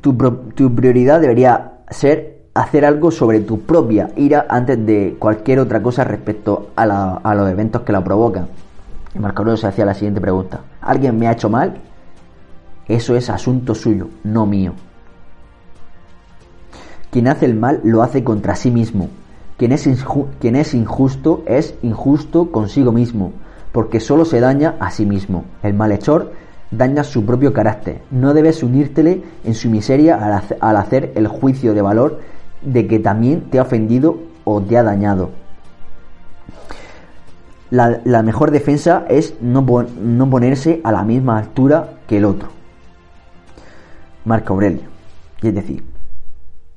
Tu, 0.00 0.16
prioridad 0.74 1.20
debería 1.20 1.72
ser 1.90 2.40
hacer 2.54 2.84
algo 2.84 3.10
sobre 3.10 3.40
tu 3.40 3.60
propia 3.60 4.10
ira 4.16 4.46
antes 4.48 4.84
de 4.84 5.16
cualquier 5.18 5.60
otra 5.60 5.82
cosa 5.82 6.04
respecto 6.04 6.70
a, 6.74 7.34
los 7.34 7.50
eventos 7.50 7.82
que 7.82 7.92
la 7.92 8.02
provocan. 8.02 8.48
Y 9.14 9.18
Marco 9.18 9.56
se 9.56 9.66
hacía 9.66 9.84
la 9.84 9.94
siguiente 9.94 10.20
pregunta. 10.20 10.60
¿Alguien 10.80 11.18
me 11.18 11.28
ha 11.28 11.32
hecho 11.32 11.48
mal? 11.48 11.78
Eso 12.88 13.14
es 13.14 13.30
asunto 13.30 13.74
suyo, 13.74 14.08
no 14.24 14.46
mío. 14.46 14.72
Quien 17.10 17.28
hace 17.28 17.46
el 17.46 17.54
mal 17.54 17.80
lo 17.84 18.02
hace 18.02 18.24
contra 18.24 18.56
sí 18.56 18.70
mismo. 18.70 19.08
Quien 19.56 19.72
es, 19.72 19.88
quien 20.38 20.56
es 20.56 20.74
injusto 20.74 21.42
es 21.46 21.74
injusto 21.82 22.50
consigo 22.50 22.92
mismo, 22.92 23.32
porque 23.72 24.00
solo 24.00 24.24
se 24.24 24.40
daña 24.40 24.76
a 24.80 24.90
sí 24.90 25.04
mismo. 25.04 25.44
El 25.62 25.74
malhechor 25.74 26.32
daña 26.70 27.04
su 27.04 27.24
propio 27.26 27.52
carácter. 27.52 28.02
No 28.10 28.34
debes 28.34 28.62
unírtele 28.62 29.22
en 29.44 29.54
su 29.54 29.70
miseria 29.70 30.18
al 30.60 30.76
hacer 30.76 31.12
el 31.14 31.26
juicio 31.26 31.74
de 31.74 31.82
valor 31.82 32.20
de 32.62 32.86
que 32.86 32.98
también 32.98 33.50
te 33.50 33.58
ha 33.58 33.62
ofendido 33.62 34.18
o 34.44 34.60
te 34.60 34.76
ha 34.76 34.82
dañado. 34.82 35.30
La, 37.70 38.22
mejor 38.24 38.50
defensa 38.50 39.04
es 39.08 39.34
no, 39.40 39.62
no 39.62 40.30
ponerse 40.30 40.80
a 40.82 40.90
la 40.90 41.04
misma 41.04 41.38
altura 41.38 42.00
que 42.08 42.16
el 42.16 42.24
otro. 42.24 42.48
Marco 44.24 44.54
Aurelio. 44.54 44.88
Y 45.40 45.48
es 45.48 45.54
decir, 45.54 45.84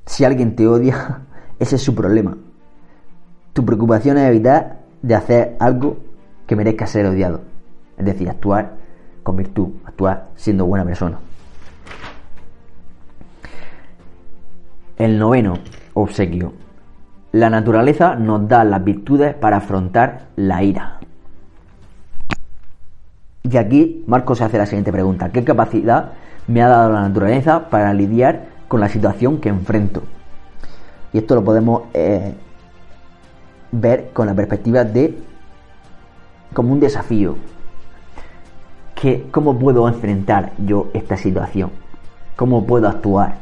si 0.06 0.24
alguien 0.24 0.54
te 0.54 0.68
odia, 0.68 1.22
ese 1.58 1.76
es 1.76 1.82
su 1.82 1.94
problema. 1.94 2.36
Tu 3.52 3.64
preocupación 3.64 4.18
es 4.18 4.28
evitar 4.28 4.78
de 5.02 5.14
hacer 5.14 5.56
algo 5.58 5.98
que 6.46 6.56
merezca 6.56 6.86
ser 6.86 7.06
odiado. 7.06 7.42
Es 7.98 8.04
decir, 8.04 8.30
actuar 8.30 8.83
con 9.24 9.36
virtud, 9.36 9.70
actuar 9.84 10.28
siendo 10.36 10.66
buena 10.66 10.84
persona. 10.84 11.18
El 14.96 15.18
noveno 15.18 15.58
obsequio. 15.94 16.52
La 17.32 17.50
naturaleza 17.50 18.14
nos 18.14 18.46
da 18.46 18.62
las 18.62 18.84
virtudes 18.84 19.34
para 19.34 19.56
afrontar 19.56 20.28
la 20.36 20.62
ira. 20.62 21.00
Y 23.42 23.56
aquí 23.56 24.04
Marcos 24.06 24.38
se 24.38 24.44
hace 24.44 24.58
la 24.58 24.66
siguiente 24.66 24.92
pregunta. 24.92 25.30
¿Qué 25.30 25.42
capacidad 25.42 26.12
me 26.46 26.62
ha 26.62 26.68
dado 26.68 26.92
la 26.92 27.00
naturaleza 27.00 27.70
para 27.70 27.92
lidiar 27.92 28.46
con 28.68 28.80
la 28.80 28.88
situación 28.88 29.40
que 29.40 29.48
enfrento? 29.48 30.02
Y 31.12 31.18
esto 31.18 31.34
lo 31.34 31.44
podemos 31.44 31.82
eh, 31.92 32.34
ver 33.72 34.10
con 34.12 34.26
la 34.26 34.34
perspectiva 34.34 34.84
de 34.84 35.18
como 36.52 36.72
un 36.72 36.80
desafío. 36.80 37.36
¿Cómo 39.30 39.58
puedo 39.58 39.86
enfrentar 39.86 40.52
yo 40.56 40.88
esta 40.94 41.18
situación? 41.18 41.70
¿Cómo 42.36 42.64
puedo 42.64 42.88
actuar? 42.88 43.36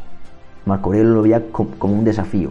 Marco 0.67 0.89
Aurelio 0.89 1.15
lo 1.15 1.23
veía 1.23 1.43
como 1.53 1.95
un 1.95 2.05
desafío. 2.05 2.51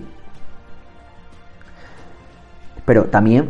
Pero 2.86 3.06
también 3.06 3.50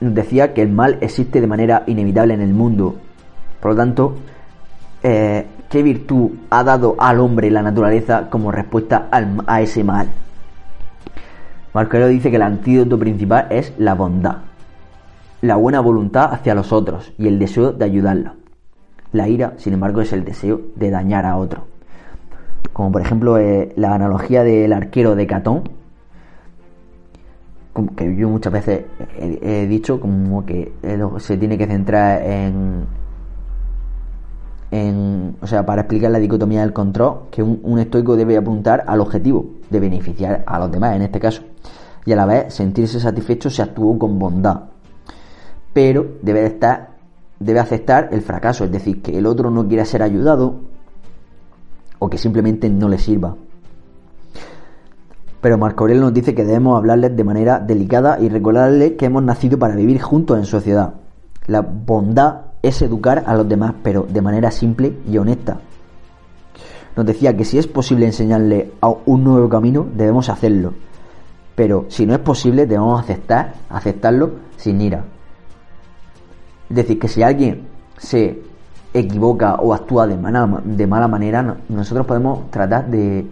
decía 0.00 0.52
que 0.52 0.60
el 0.60 0.68
mal 0.68 0.98
existe 1.00 1.40
de 1.40 1.46
manera 1.46 1.84
inevitable 1.86 2.34
en 2.34 2.42
el 2.42 2.52
mundo. 2.52 2.96
Por 3.60 3.70
lo 3.70 3.76
tanto, 3.78 4.16
eh, 5.02 5.46
¿qué 5.70 5.82
virtud 5.82 6.32
ha 6.50 6.64
dado 6.64 6.96
al 6.98 7.18
hombre 7.18 7.50
la 7.50 7.62
naturaleza 7.62 8.28
como 8.28 8.52
respuesta 8.52 9.08
a 9.10 9.62
ese 9.62 9.84
mal? 9.84 10.08
Marco 11.72 11.96
Aurelio 11.96 12.08
dice 12.08 12.28
que 12.28 12.36
el 12.36 12.42
antídoto 12.42 12.98
principal 12.98 13.46
es 13.48 13.72
la 13.78 13.94
bondad, 13.94 14.36
la 15.42 15.56
buena 15.56 15.80
voluntad 15.80 16.32
hacia 16.32 16.54
los 16.54 16.72
otros 16.72 17.12
y 17.18 17.26
el 17.26 17.38
deseo 17.38 17.72
de 17.72 17.84
ayudarlos. 17.84 18.34
La 19.12 19.28
ira, 19.28 19.54
sin 19.58 19.74
embargo, 19.74 20.00
es 20.00 20.12
el 20.12 20.24
deseo 20.24 20.60
de 20.76 20.90
dañar 20.90 21.26
a 21.26 21.36
otro. 21.36 21.66
Como 22.72 22.90
por 22.92 23.02
ejemplo 23.02 23.36
eh, 23.38 23.72
la 23.76 23.92
analogía 23.92 24.44
del 24.44 24.72
arquero 24.72 25.14
de 25.14 25.26
Catón, 25.26 25.64
que 27.96 28.16
yo 28.16 28.28
muchas 28.28 28.52
veces 28.52 28.84
he, 29.18 29.66
dicho 29.66 29.98
como 30.00 30.46
que 30.46 30.72
se 31.18 31.36
tiene 31.38 31.58
que 31.58 31.66
centrar 31.66 32.22
en, 32.22 32.84
en, 34.70 35.36
o 35.40 35.46
sea, 35.46 35.66
para 35.66 35.82
explicar 35.82 36.10
la 36.10 36.18
dicotomía 36.18 36.60
del 36.60 36.72
control, 36.72 37.28
que 37.30 37.42
un, 37.42 37.78
estoico 37.78 38.14
debe 38.14 38.36
apuntar 38.36 38.84
al 38.86 39.00
objetivo 39.00 39.46
de 39.70 39.80
beneficiar 39.80 40.44
a 40.46 40.58
los 40.58 40.70
demás, 40.70 40.94
en 40.96 41.02
este 41.02 41.18
caso, 41.18 41.42
y 42.04 42.12
a 42.12 42.16
la 42.16 42.26
vez 42.26 42.54
sentirse 42.54 43.00
satisfecho 43.00 43.50
si 43.50 43.62
actuó 43.62 43.98
con 43.98 44.18
bondad, 44.18 44.71
pero 45.72 46.06
debe 46.22 46.46
estar, 46.46 46.90
debe 47.38 47.60
aceptar 47.60 48.08
el 48.12 48.22
fracaso, 48.22 48.64
es 48.64 48.72
decir, 48.72 49.02
que 49.02 49.16
el 49.18 49.26
otro 49.26 49.50
no 49.50 49.66
quiera 49.66 49.84
ser 49.84 50.02
ayudado 50.02 50.60
o 51.98 52.10
que 52.10 52.18
simplemente 52.18 52.68
no 52.68 52.88
le 52.88 52.98
sirva. 52.98 53.36
Pero 55.40 55.58
Marco 55.58 55.84
Aurelio 55.84 56.02
nos 56.02 56.14
dice 56.14 56.34
que 56.34 56.44
debemos 56.44 56.78
hablarles 56.78 57.16
de 57.16 57.24
manera 57.24 57.58
delicada 57.58 58.18
y 58.20 58.28
recordarles 58.28 58.92
que 58.92 59.06
hemos 59.06 59.24
nacido 59.24 59.58
para 59.58 59.74
vivir 59.74 60.00
juntos 60.00 60.38
en 60.38 60.44
sociedad. 60.44 60.94
La 61.46 61.62
bondad 61.62 62.42
es 62.62 62.80
educar 62.82 63.24
a 63.26 63.34
los 63.34 63.48
demás, 63.48 63.74
pero 63.82 64.06
de 64.08 64.22
manera 64.22 64.52
simple 64.52 64.98
y 65.08 65.18
honesta. 65.18 65.58
Nos 66.94 67.06
decía 67.06 67.36
que 67.36 67.44
si 67.44 67.58
es 67.58 67.66
posible 67.66 68.06
enseñarle 68.06 68.72
a 68.80 68.94
un 69.06 69.24
nuevo 69.24 69.48
camino, 69.48 69.86
debemos 69.96 70.28
hacerlo. 70.28 70.74
Pero 71.56 71.86
si 71.88 72.06
no 72.06 72.14
es 72.14 72.20
posible, 72.20 72.66
debemos 72.66 73.00
aceptar, 73.00 73.54
aceptarlo 73.68 74.30
sin 74.56 74.80
ira. 74.80 75.04
Es 76.72 76.76
decir, 76.76 76.98
que 76.98 77.06
si 77.06 77.22
alguien 77.22 77.68
se 77.98 78.40
equivoca 78.94 79.56
o 79.56 79.74
actúa 79.74 80.06
de 80.06 80.16
mala, 80.16 80.62
de 80.64 80.86
mala 80.86 81.06
manera, 81.06 81.58
nosotros 81.68 82.06
podemos 82.06 82.50
tratar 82.50 82.88
de, 82.88 83.26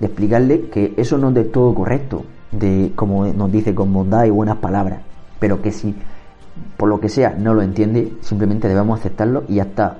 explicarle 0.00 0.70
que 0.70 0.94
eso 0.96 1.18
no 1.18 1.28
es 1.28 1.34
de 1.34 1.44
todo 1.44 1.74
correcto, 1.74 2.24
de 2.52 2.92
como 2.96 3.26
nos 3.26 3.52
dice 3.52 3.74
con 3.74 3.92
bondad 3.92 4.24
y 4.24 4.30
buenas 4.30 4.56
palabras, 4.56 5.00
pero 5.38 5.60
que 5.60 5.72
si 5.72 5.94
por 6.78 6.88
lo 6.88 6.98
que 6.98 7.10
sea 7.10 7.36
no 7.38 7.52
lo 7.52 7.60
entiende, 7.60 8.14
simplemente 8.22 8.66
debemos 8.66 8.98
aceptarlo 8.98 9.44
y 9.46 9.60
hasta 9.60 9.98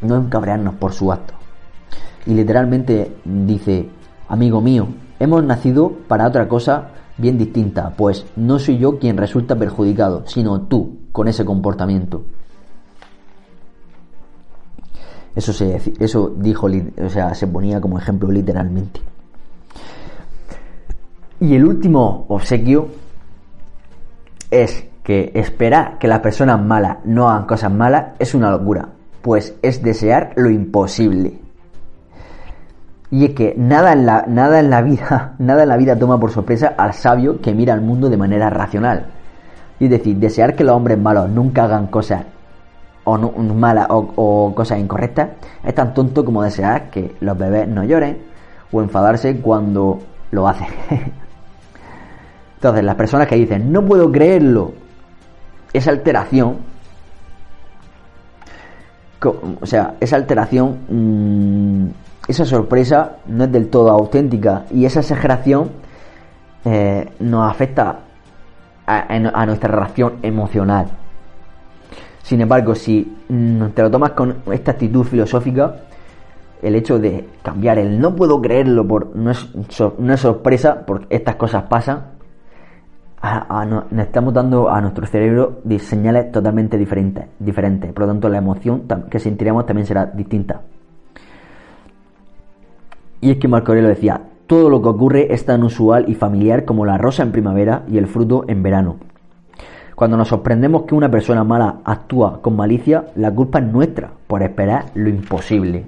no 0.00 0.16
encabrearnos 0.16 0.76
por 0.76 0.94
su 0.94 1.12
acto. 1.12 1.34
Y 2.24 2.32
literalmente 2.32 3.16
dice, 3.22 3.90
amigo 4.28 4.62
mío, 4.62 4.88
hemos 5.20 5.44
nacido 5.44 5.92
para 6.08 6.26
otra 6.26 6.48
cosa 6.48 6.88
bien 7.18 7.36
distinta, 7.36 7.92
pues 7.94 8.24
no 8.34 8.58
soy 8.58 8.78
yo 8.78 8.98
quien 8.98 9.18
resulta 9.18 9.56
perjudicado, 9.56 10.22
sino 10.26 10.62
tú 10.62 11.05
con 11.16 11.28
ese 11.28 11.46
comportamiento. 11.46 12.26
Eso, 15.34 15.54
se, 15.54 15.80
eso 15.98 16.34
dijo, 16.36 16.66
o 16.66 17.08
sea, 17.08 17.34
se 17.34 17.46
ponía 17.46 17.80
como 17.80 17.98
ejemplo 17.98 18.30
literalmente. 18.30 19.00
Y 21.40 21.54
el 21.54 21.64
último 21.64 22.26
obsequio 22.28 22.88
es 24.50 24.84
que 25.02 25.32
esperar 25.34 25.96
que 25.96 26.06
las 26.06 26.20
personas 26.20 26.62
malas 26.62 26.98
no 27.06 27.30
hagan 27.30 27.46
cosas 27.46 27.72
malas 27.72 28.08
es 28.18 28.34
una 28.34 28.50
locura, 28.50 28.90
pues 29.22 29.54
es 29.62 29.82
desear 29.82 30.34
lo 30.36 30.50
imposible. 30.50 31.40
Y 33.10 33.24
es 33.24 33.30
que 33.30 33.54
nada 33.56 33.94
en 33.94 34.04
la, 34.04 34.26
nada 34.28 34.60
en 34.60 34.68
la 34.68 34.82
vida, 34.82 35.34
nada 35.38 35.62
en 35.62 35.70
la 35.70 35.78
vida 35.78 35.98
toma 35.98 36.20
por 36.20 36.30
sorpresa 36.30 36.74
al 36.76 36.92
sabio 36.92 37.40
que 37.40 37.54
mira 37.54 37.72
al 37.72 37.80
mundo 37.80 38.10
de 38.10 38.18
manera 38.18 38.50
racional. 38.50 39.15
Y 39.78 39.88
decir, 39.88 40.16
desear 40.16 40.54
que 40.54 40.64
los 40.64 40.74
hombres 40.74 40.98
malos 40.98 41.28
nunca 41.28 41.64
hagan 41.64 41.88
cosas 41.88 42.24
o 43.04 43.16
no, 43.16 43.30
malas 43.54 43.86
o, 43.88 44.52
cosas 44.54 44.80
incorrectas, 44.80 45.30
es 45.62 45.74
tan 45.74 45.94
tonto 45.94 46.24
como 46.24 46.42
desear 46.42 46.90
que 46.90 47.14
los 47.20 47.38
bebés 47.38 47.68
no 47.68 47.84
lloren 47.84 48.18
o 48.72 48.82
enfadarse 48.82 49.36
cuando 49.40 50.00
lo 50.32 50.48
hacen. 50.48 50.68
Entonces, 52.56 52.84
las 52.84 52.96
personas 52.96 53.28
que 53.28 53.36
dicen, 53.36 53.70
no 53.70 53.84
puedo 53.84 54.10
creerlo, 54.10 54.72
esa 55.72 55.90
alteración, 55.90 56.56
o 59.60 59.66
sea, 59.66 59.94
esa 60.00 60.16
alteración, 60.16 60.78
mm, 60.88 61.86
esa 62.28 62.44
sorpresa 62.44 63.18
no 63.26 63.44
es 63.44 63.52
del 63.52 63.68
todo 63.68 63.90
auténtica 63.90 64.64
y 64.70 64.84
esa 64.84 65.00
exageración 65.00 65.70
eh, 66.64 67.08
nos 67.20 67.48
afecta 67.48 68.00
a 68.86 69.46
nuestra 69.46 69.70
relación 69.70 70.14
emocional. 70.22 70.86
Sin 72.26 72.40
embargo, 72.40 72.74
si 72.74 73.06
mm, 73.28 73.66
te 73.66 73.82
lo 73.82 73.88
tomas 73.88 74.10
con 74.10 74.38
esta 74.50 74.72
actitud 74.72 75.04
filosófica, 75.04 75.76
el 76.60 76.74
hecho 76.74 76.98
de 76.98 77.24
cambiar 77.40 77.78
el 77.78 78.00
no 78.00 78.16
puedo 78.16 78.42
creerlo 78.42 78.84
por 78.84 79.14
no 79.14 79.30
es, 79.30 80.20
sorpresa, 80.20 80.84
porque 80.84 81.06
estas 81.14 81.36
cosas 81.36 81.62
pasan, 81.68 82.16
nos 83.22 83.84
estamos 84.04 84.34
dando 84.34 84.68
a 84.68 84.80
nuestro 84.80 85.06
cerebro 85.06 85.60
señales 85.78 86.32
totalmente 86.32 86.76
diferentes, 86.76 87.26
diferentes. 87.38 87.92
Por 87.92 88.02
lo 88.02 88.08
tanto, 88.08 88.28
la 88.28 88.38
emoción 88.38 88.88
que 89.08 89.20
sentiremos 89.20 89.64
también 89.64 89.86
será 89.86 90.06
distinta. 90.06 90.62
Y 93.20 93.30
es 93.30 93.36
que 93.38 93.46
Marco 93.46 93.70
Aurelio 93.70 93.88
decía, 93.88 94.20
todo 94.46 94.70
lo 94.70 94.82
que 94.82 94.88
ocurre 94.88 95.34
es 95.34 95.44
tan 95.44 95.62
usual 95.64 96.04
y 96.08 96.14
familiar 96.14 96.64
como 96.64 96.86
la 96.86 96.98
rosa 96.98 97.22
en 97.22 97.32
primavera 97.32 97.84
y 97.88 97.98
el 97.98 98.06
fruto 98.06 98.44
en 98.48 98.62
verano. 98.62 98.96
Cuando 99.94 100.16
nos 100.16 100.28
sorprendemos 100.28 100.82
que 100.82 100.94
una 100.94 101.10
persona 101.10 101.42
mala 101.42 101.80
actúa 101.84 102.42
con 102.42 102.54
malicia, 102.54 103.06
la 103.16 103.34
culpa 103.34 103.58
es 103.60 103.64
nuestra 103.64 104.10
por 104.26 104.42
esperar 104.42 104.86
lo 104.94 105.08
imposible. 105.08 105.86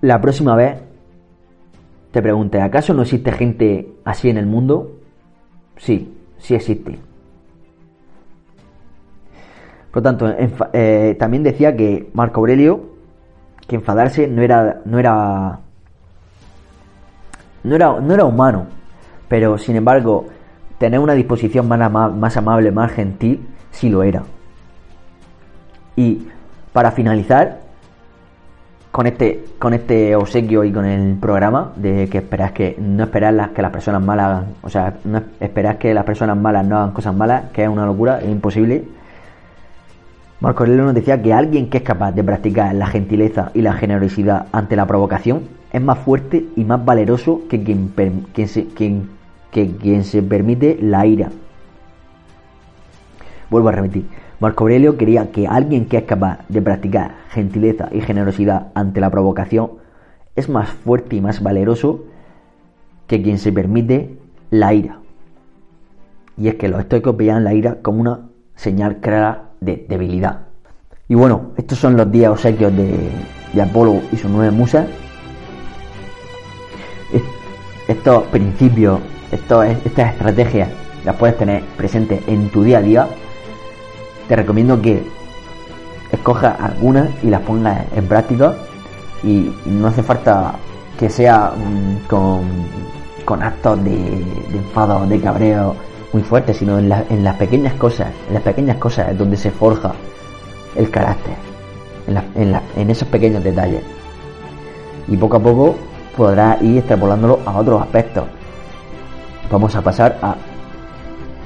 La 0.00 0.20
próxima 0.20 0.56
vez 0.56 0.78
te 2.10 2.22
pregunte, 2.22 2.60
¿acaso 2.60 2.94
no 2.94 3.02
existe 3.02 3.30
gente 3.32 3.92
así 4.04 4.30
en 4.30 4.38
el 4.38 4.46
mundo? 4.46 4.96
Sí, 5.76 6.14
sí 6.38 6.54
existe. 6.54 6.98
Por 9.90 9.96
lo 9.96 10.02
tanto, 10.02 10.34
eh, 10.72 11.16
también 11.18 11.42
decía 11.42 11.76
que 11.76 12.08
Marco 12.14 12.40
Aurelio, 12.40 12.89
que 13.70 13.76
enfadarse 13.76 14.26
no 14.26 14.42
era, 14.42 14.80
no 14.84 14.98
era 14.98 15.60
no 17.62 17.76
era, 17.76 18.00
no 18.00 18.14
era 18.14 18.24
humano, 18.24 18.66
pero 19.28 19.58
sin 19.58 19.76
embargo, 19.76 20.26
tener 20.78 20.98
una 20.98 21.12
disposición 21.12 21.68
más, 21.68 21.92
más 22.12 22.36
amable, 22.36 22.72
más 22.72 22.90
gentil, 22.90 23.46
sí 23.70 23.88
lo 23.88 24.02
era. 24.02 24.24
Y 25.94 26.26
para 26.72 26.90
finalizar, 26.90 27.60
con 28.90 29.06
este, 29.06 29.44
con 29.60 29.72
este 29.72 30.16
obsequio 30.16 30.64
y 30.64 30.72
con 30.72 30.84
el 30.84 31.16
programa 31.20 31.70
de 31.76 32.08
que 32.08 32.18
esperas 32.18 32.50
que 32.50 32.74
no 32.76 33.04
esperar 33.04 33.52
que 33.52 33.62
las 33.62 33.70
personas 33.70 34.02
malas 34.02 34.46
o 34.62 34.68
sea, 34.68 34.94
no 35.04 35.22
esperas 35.38 35.76
que 35.76 35.94
las 35.94 36.02
personas 36.02 36.36
malas 36.36 36.66
no 36.66 36.76
hagan 36.76 36.90
cosas 36.90 37.14
malas, 37.14 37.50
que 37.52 37.62
es 37.62 37.68
una 37.68 37.86
locura, 37.86 38.18
es 38.18 38.28
imposible. 38.28 38.99
Marco 40.40 40.62
Aurelio 40.62 40.84
nos 40.84 40.94
decía 40.94 41.20
que 41.20 41.34
alguien 41.34 41.68
que 41.68 41.78
es 41.78 41.82
capaz 41.82 42.12
de 42.12 42.24
practicar 42.24 42.74
la 42.74 42.86
gentileza 42.86 43.50
y 43.52 43.60
la 43.60 43.74
generosidad 43.74 44.46
ante 44.52 44.74
la 44.74 44.86
provocación 44.86 45.42
es 45.70 45.82
más 45.82 45.98
fuerte 45.98 46.46
y 46.56 46.64
más 46.64 46.82
valeroso 46.82 47.42
que 47.50 47.62
quien, 47.62 47.92
se, 48.46 48.68
quien, 48.68 49.10
que 49.50 49.76
quien 49.76 50.02
se 50.02 50.22
permite 50.22 50.78
la 50.80 51.04
ira. 51.04 51.28
Vuelvo 53.50 53.68
a 53.68 53.72
repetir. 53.72 54.06
Marco 54.40 54.64
Aurelio 54.64 54.96
quería 54.96 55.30
que 55.30 55.46
alguien 55.46 55.84
que 55.84 55.98
es 55.98 56.04
capaz 56.04 56.38
de 56.48 56.62
practicar 56.62 57.16
gentileza 57.28 57.90
y 57.92 58.00
generosidad 58.00 58.68
ante 58.74 59.02
la 59.02 59.10
provocación 59.10 59.72
es 60.36 60.48
más 60.48 60.70
fuerte 60.70 61.16
y 61.16 61.20
más 61.20 61.42
valeroso 61.42 62.06
que 63.06 63.20
quien 63.20 63.36
se 63.36 63.52
permite 63.52 64.16
la 64.48 64.72
ira. 64.72 65.00
Y 66.38 66.48
es 66.48 66.54
que 66.54 66.68
los 66.68 66.80
estoicos 66.80 67.14
veían 67.14 67.44
la 67.44 67.52
ira 67.52 67.82
como 67.82 68.00
una 68.00 68.30
señal 68.54 69.00
clara 69.00 69.49
de 69.60 69.84
debilidad. 69.88 70.46
Y 71.08 71.14
bueno, 71.14 71.52
estos 71.56 71.78
son 71.78 71.96
los 71.96 72.10
días 72.10 72.30
obsequios 72.30 72.74
de, 72.76 73.10
de 73.52 73.62
Apolo 73.62 74.00
y 74.12 74.16
sus 74.16 74.30
nueve 74.30 74.50
musas. 74.50 74.86
Estos 77.88 78.22
principios, 78.24 79.00
estas 79.32 79.76
estrategias 79.84 80.68
las 81.04 81.16
puedes 81.16 81.36
tener 81.36 81.64
presentes 81.76 82.22
en 82.28 82.48
tu 82.50 82.62
día 82.62 82.78
a 82.78 82.82
día 82.82 83.08
te 84.30 84.36
recomiendo 84.36 84.80
que 84.80 85.02
escojas 86.12 86.54
algunas 86.60 87.08
y 87.24 87.30
las 87.30 87.40
pongas 87.40 87.84
en 87.96 88.06
práctica 88.06 88.54
y 89.24 89.52
no 89.66 89.88
hace 89.88 90.04
falta 90.04 90.54
que 91.00 91.10
sea 91.10 91.50
mm, 91.56 92.06
con, 92.06 93.42
actos 93.42 93.82
de, 93.82 94.22
enfado, 94.52 95.04
de 95.08 95.20
cabreo 95.20 95.74
muy 96.12 96.22
fuertes, 96.22 96.56
sino 96.56 96.78
en, 96.78 96.90
en, 96.92 97.24
las 97.24 97.36
pequeñas 97.36 97.74
cosas, 97.74 98.08
en 98.28 98.34
las 98.34 98.42
pequeñas 98.42 98.76
cosas 98.78 99.10
es 99.10 99.18
donde 99.18 99.36
se 99.36 99.50
forja 99.50 99.92
el 100.76 100.90
carácter, 100.90 101.34
en, 102.34 102.60
en 102.76 102.90
esos 102.90 103.08
pequeños 103.08 103.44
detalles. 103.44 103.82
Y 105.08 105.16
poco 105.16 105.36
a 105.36 105.40
poco 105.40 105.76
podrás 106.16 106.60
ir 106.62 106.78
extrapolándolo 106.78 107.40
a 107.44 107.56
otros 107.58 107.80
aspectos. 107.80 108.24
Vamos 109.50 109.74
a 109.74 109.82
pasar 109.82 110.18
a 110.22 110.36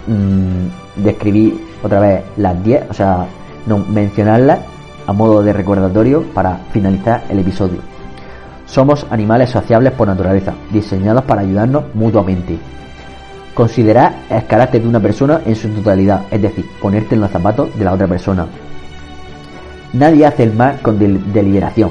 mm, 0.06 1.02
describir 1.02 1.60
otra 1.82 2.00
vez 2.00 2.22
las 2.36 2.62
10, 2.62 2.90
o 2.90 2.94
sea, 2.94 3.26
no, 3.66 3.78
mencionarlas 3.78 4.60
a 5.06 5.12
modo 5.12 5.42
de 5.42 5.52
recordatorio 5.52 6.22
para 6.34 6.56
finalizar 6.72 7.24
el 7.28 7.38
episodio. 7.38 7.80
Somos 8.66 9.06
animales 9.10 9.50
sociables 9.50 9.92
por 9.92 10.08
naturaleza, 10.08 10.54
diseñados 10.70 11.24
para 11.24 11.42
ayudarnos 11.42 11.84
mutuamente. 11.94 12.58
Considerar 13.54 14.14
el 14.28 14.46
carácter 14.46 14.82
de 14.82 14.88
una 14.88 15.00
persona 15.00 15.40
en 15.46 15.54
su 15.54 15.68
totalidad, 15.68 16.24
es 16.30 16.42
decir, 16.42 16.66
ponerte 16.80 17.14
en 17.14 17.20
los 17.20 17.30
zapatos 17.30 17.76
de 17.78 17.84
la 17.84 17.92
otra 17.92 18.08
persona. 18.08 18.46
Nadie 19.92 20.26
hace 20.26 20.42
el 20.42 20.52
mal 20.52 20.80
con 20.82 20.98
deliberación. 20.98 21.90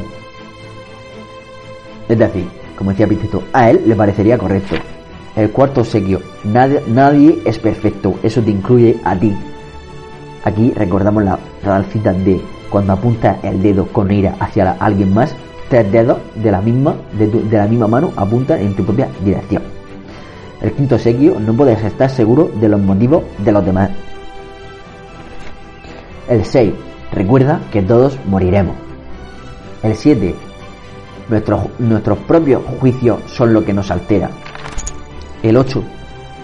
Es 2.09 2.19
decir, 2.19 2.47
como 2.77 2.91
decía 2.91 3.07
Piteto, 3.07 3.43
a 3.53 3.69
él 3.69 3.81
le 3.85 3.95
parecería 3.95 4.37
correcto. 4.37 4.75
El 5.35 5.51
cuarto 5.51 5.81
obsequio, 5.81 6.21
nadie, 6.43 7.41
es 7.45 7.57
perfecto, 7.59 8.19
eso 8.21 8.41
te 8.41 8.51
incluye 8.51 8.97
a 9.03 9.15
ti. 9.15 9.33
Aquí 10.43 10.73
recordamos 10.75 11.23
la 11.23 11.39
cita 11.91 12.11
de 12.11 12.41
cuando 12.69 12.93
apunta 12.93 13.37
el 13.43 13.61
dedo 13.61 13.85
con 13.85 14.11
ira 14.11 14.35
hacia 14.39 14.71
alguien 14.79 15.13
más, 15.13 15.35
tres 15.69 15.91
dedos 15.91 16.17
de 16.35 16.51
la 16.51 16.59
misma, 16.59 16.95
de, 17.17 17.57
la 17.57 17.67
misma 17.67 17.87
mano 17.87 18.11
apuntan 18.15 18.59
en 18.59 18.75
tu 18.75 18.83
propia 18.83 19.07
dirección. 19.23 19.72
El 20.63 20.71
quinto 20.71 20.95
obsequio, 20.95 21.37
no 21.41 21.53
puedes 21.53 21.83
estar 21.83 22.09
seguro 22.09 22.49
de 22.55 22.69
los 22.69 22.79
motivos 22.79 23.23
de 23.39 23.51
los 23.51 23.65
demás. 23.65 23.89
El 26.29 26.45
6. 26.45 26.73
Recuerda 27.11 27.59
que 27.69 27.81
todos 27.81 28.17
moriremos. 28.25 28.73
El 29.83 29.93
7. 29.93 30.33
Nuestros, 31.27 31.65
nuestros 31.79 32.17
propios 32.19 32.61
juicios 32.79 33.19
son 33.27 33.53
lo 33.53 33.65
que 33.65 33.73
nos 33.73 33.91
altera. 33.91 34.29
El 35.43 35.57
8. 35.57 35.83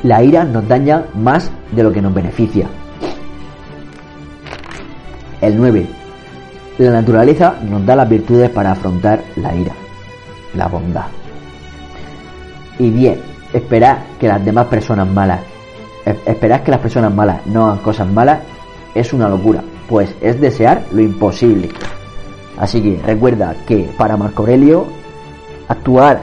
La 0.04 0.22
ira 0.22 0.44
nos 0.44 0.68
daña 0.68 1.06
más 1.16 1.50
de 1.72 1.82
lo 1.82 1.94
que 1.94 2.02
nos 2.02 2.14
beneficia. 2.14 2.68
El 5.40 5.56
9. 5.58 5.88
La 6.78 6.92
naturaleza 6.92 7.56
nos 7.64 7.86
da 7.86 7.96
las 7.96 8.10
virtudes 8.10 8.50
para 8.50 8.74
afrontar 8.74 9.24
la 9.38 9.56
ira, 9.56 9.74
la 10.56 10.68
bondad. 10.68 11.08
Y 12.78 12.90
10. 12.90 13.29
Esperar 13.54 14.04
que 14.20 14.28
las 14.28 14.44
demás 14.44 14.68
personas 14.68 15.08
malas, 15.08 15.42
esperar 16.26 16.64
que 16.64 16.72
las 16.72 16.80
personas 16.80 17.14
malas 17.14 17.46
no 17.46 17.66
hagan 17.66 17.80
cosas 17.80 18.08
malas 18.08 18.40
es 18.94 19.14
una 19.14 19.30
locura, 19.30 19.64
pues 19.88 20.16
es 20.22 20.40
desear 20.40 20.84
lo 20.92 21.02
imposible. 21.02 21.70
Así 22.58 22.82
que 22.82 23.02
recuerda 23.06 23.56
que 23.68 23.90
para 23.98 24.18
Marco 24.18 24.44
Aurelio 24.44 24.86
actuar 25.68 26.22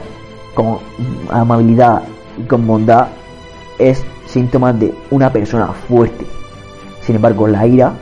con 0.53 0.79
amabilidad 1.29 2.03
y 2.37 2.43
con 2.43 2.65
bondad 2.67 3.07
es 3.79 4.03
síntoma 4.25 4.73
de 4.73 4.93
una 5.09 5.31
persona 5.31 5.67
fuerte. 5.67 6.25
Sin 7.01 7.15
embargo, 7.15 7.47
la 7.47 7.65
ira, 7.65 7.93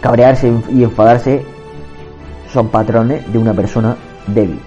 cabrearse 0.00 0.52
y 0.70 0.82
enfadarse 0.82 1.44
son 2.52 2.68
patrones 2.68 3.30
de 3.32 3.38
una 3.38 3.54
persona 3.54 3.96
débil. 4.26 4.60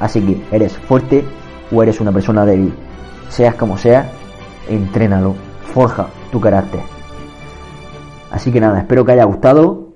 Así 0.00 0.20
que 0.20 0.40
eres 0.54 0.76
fuerte 0.76 1.24
o 1.72 1.82
eres 1.82 2.00
una 2.00 2.12
persona 2.12 2.44
débil. 2.44 2.72
Seas 3.28 3.54
como 3.54 3.76
seas, 3.76 4.06
entrénalo, 4.68 5.34
forja 5.72 6.08
tu 6.30 6.40
carácter. 6.40 6.80
Así 8.30 8.52
que 8.52 8.60
nada, 8.60 8.80
espero 8.80 9.04
que 9.04 9.12
haya 9.12 9.24
gustado. 9.24 9.88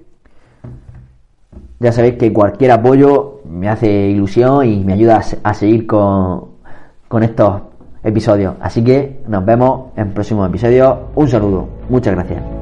Ya 1.79 1.93
sabéis 1.93 2.15
que 2.15 2.33
cualquier 2.33 2.73
apoyo 2.73 3.41
me 3.49 3.69
hace 3.69 4.09
ilusión 4.09 4.67
y 4.67 4.85
me 4.85 4.93
ayuda 4.93 5.23
a 5.43 5.55
seguir 5.55 5.87
con, 5.87 6.51
con 7.09 7.23
estos 7.23 7.63
episodios. 8.03 8.55
Así 8.61 8.85
que 8.85 9.23
nos 9.27 9.45
vemos 9.45 9.91
en 9.97 10.13
próximos 10.13 10.49
episodios. 10.49 10.97
Un 11.15 11.29
saludo. 11.29 11.69
Muchas 11.89 12.15
gracias. 12.15 12.60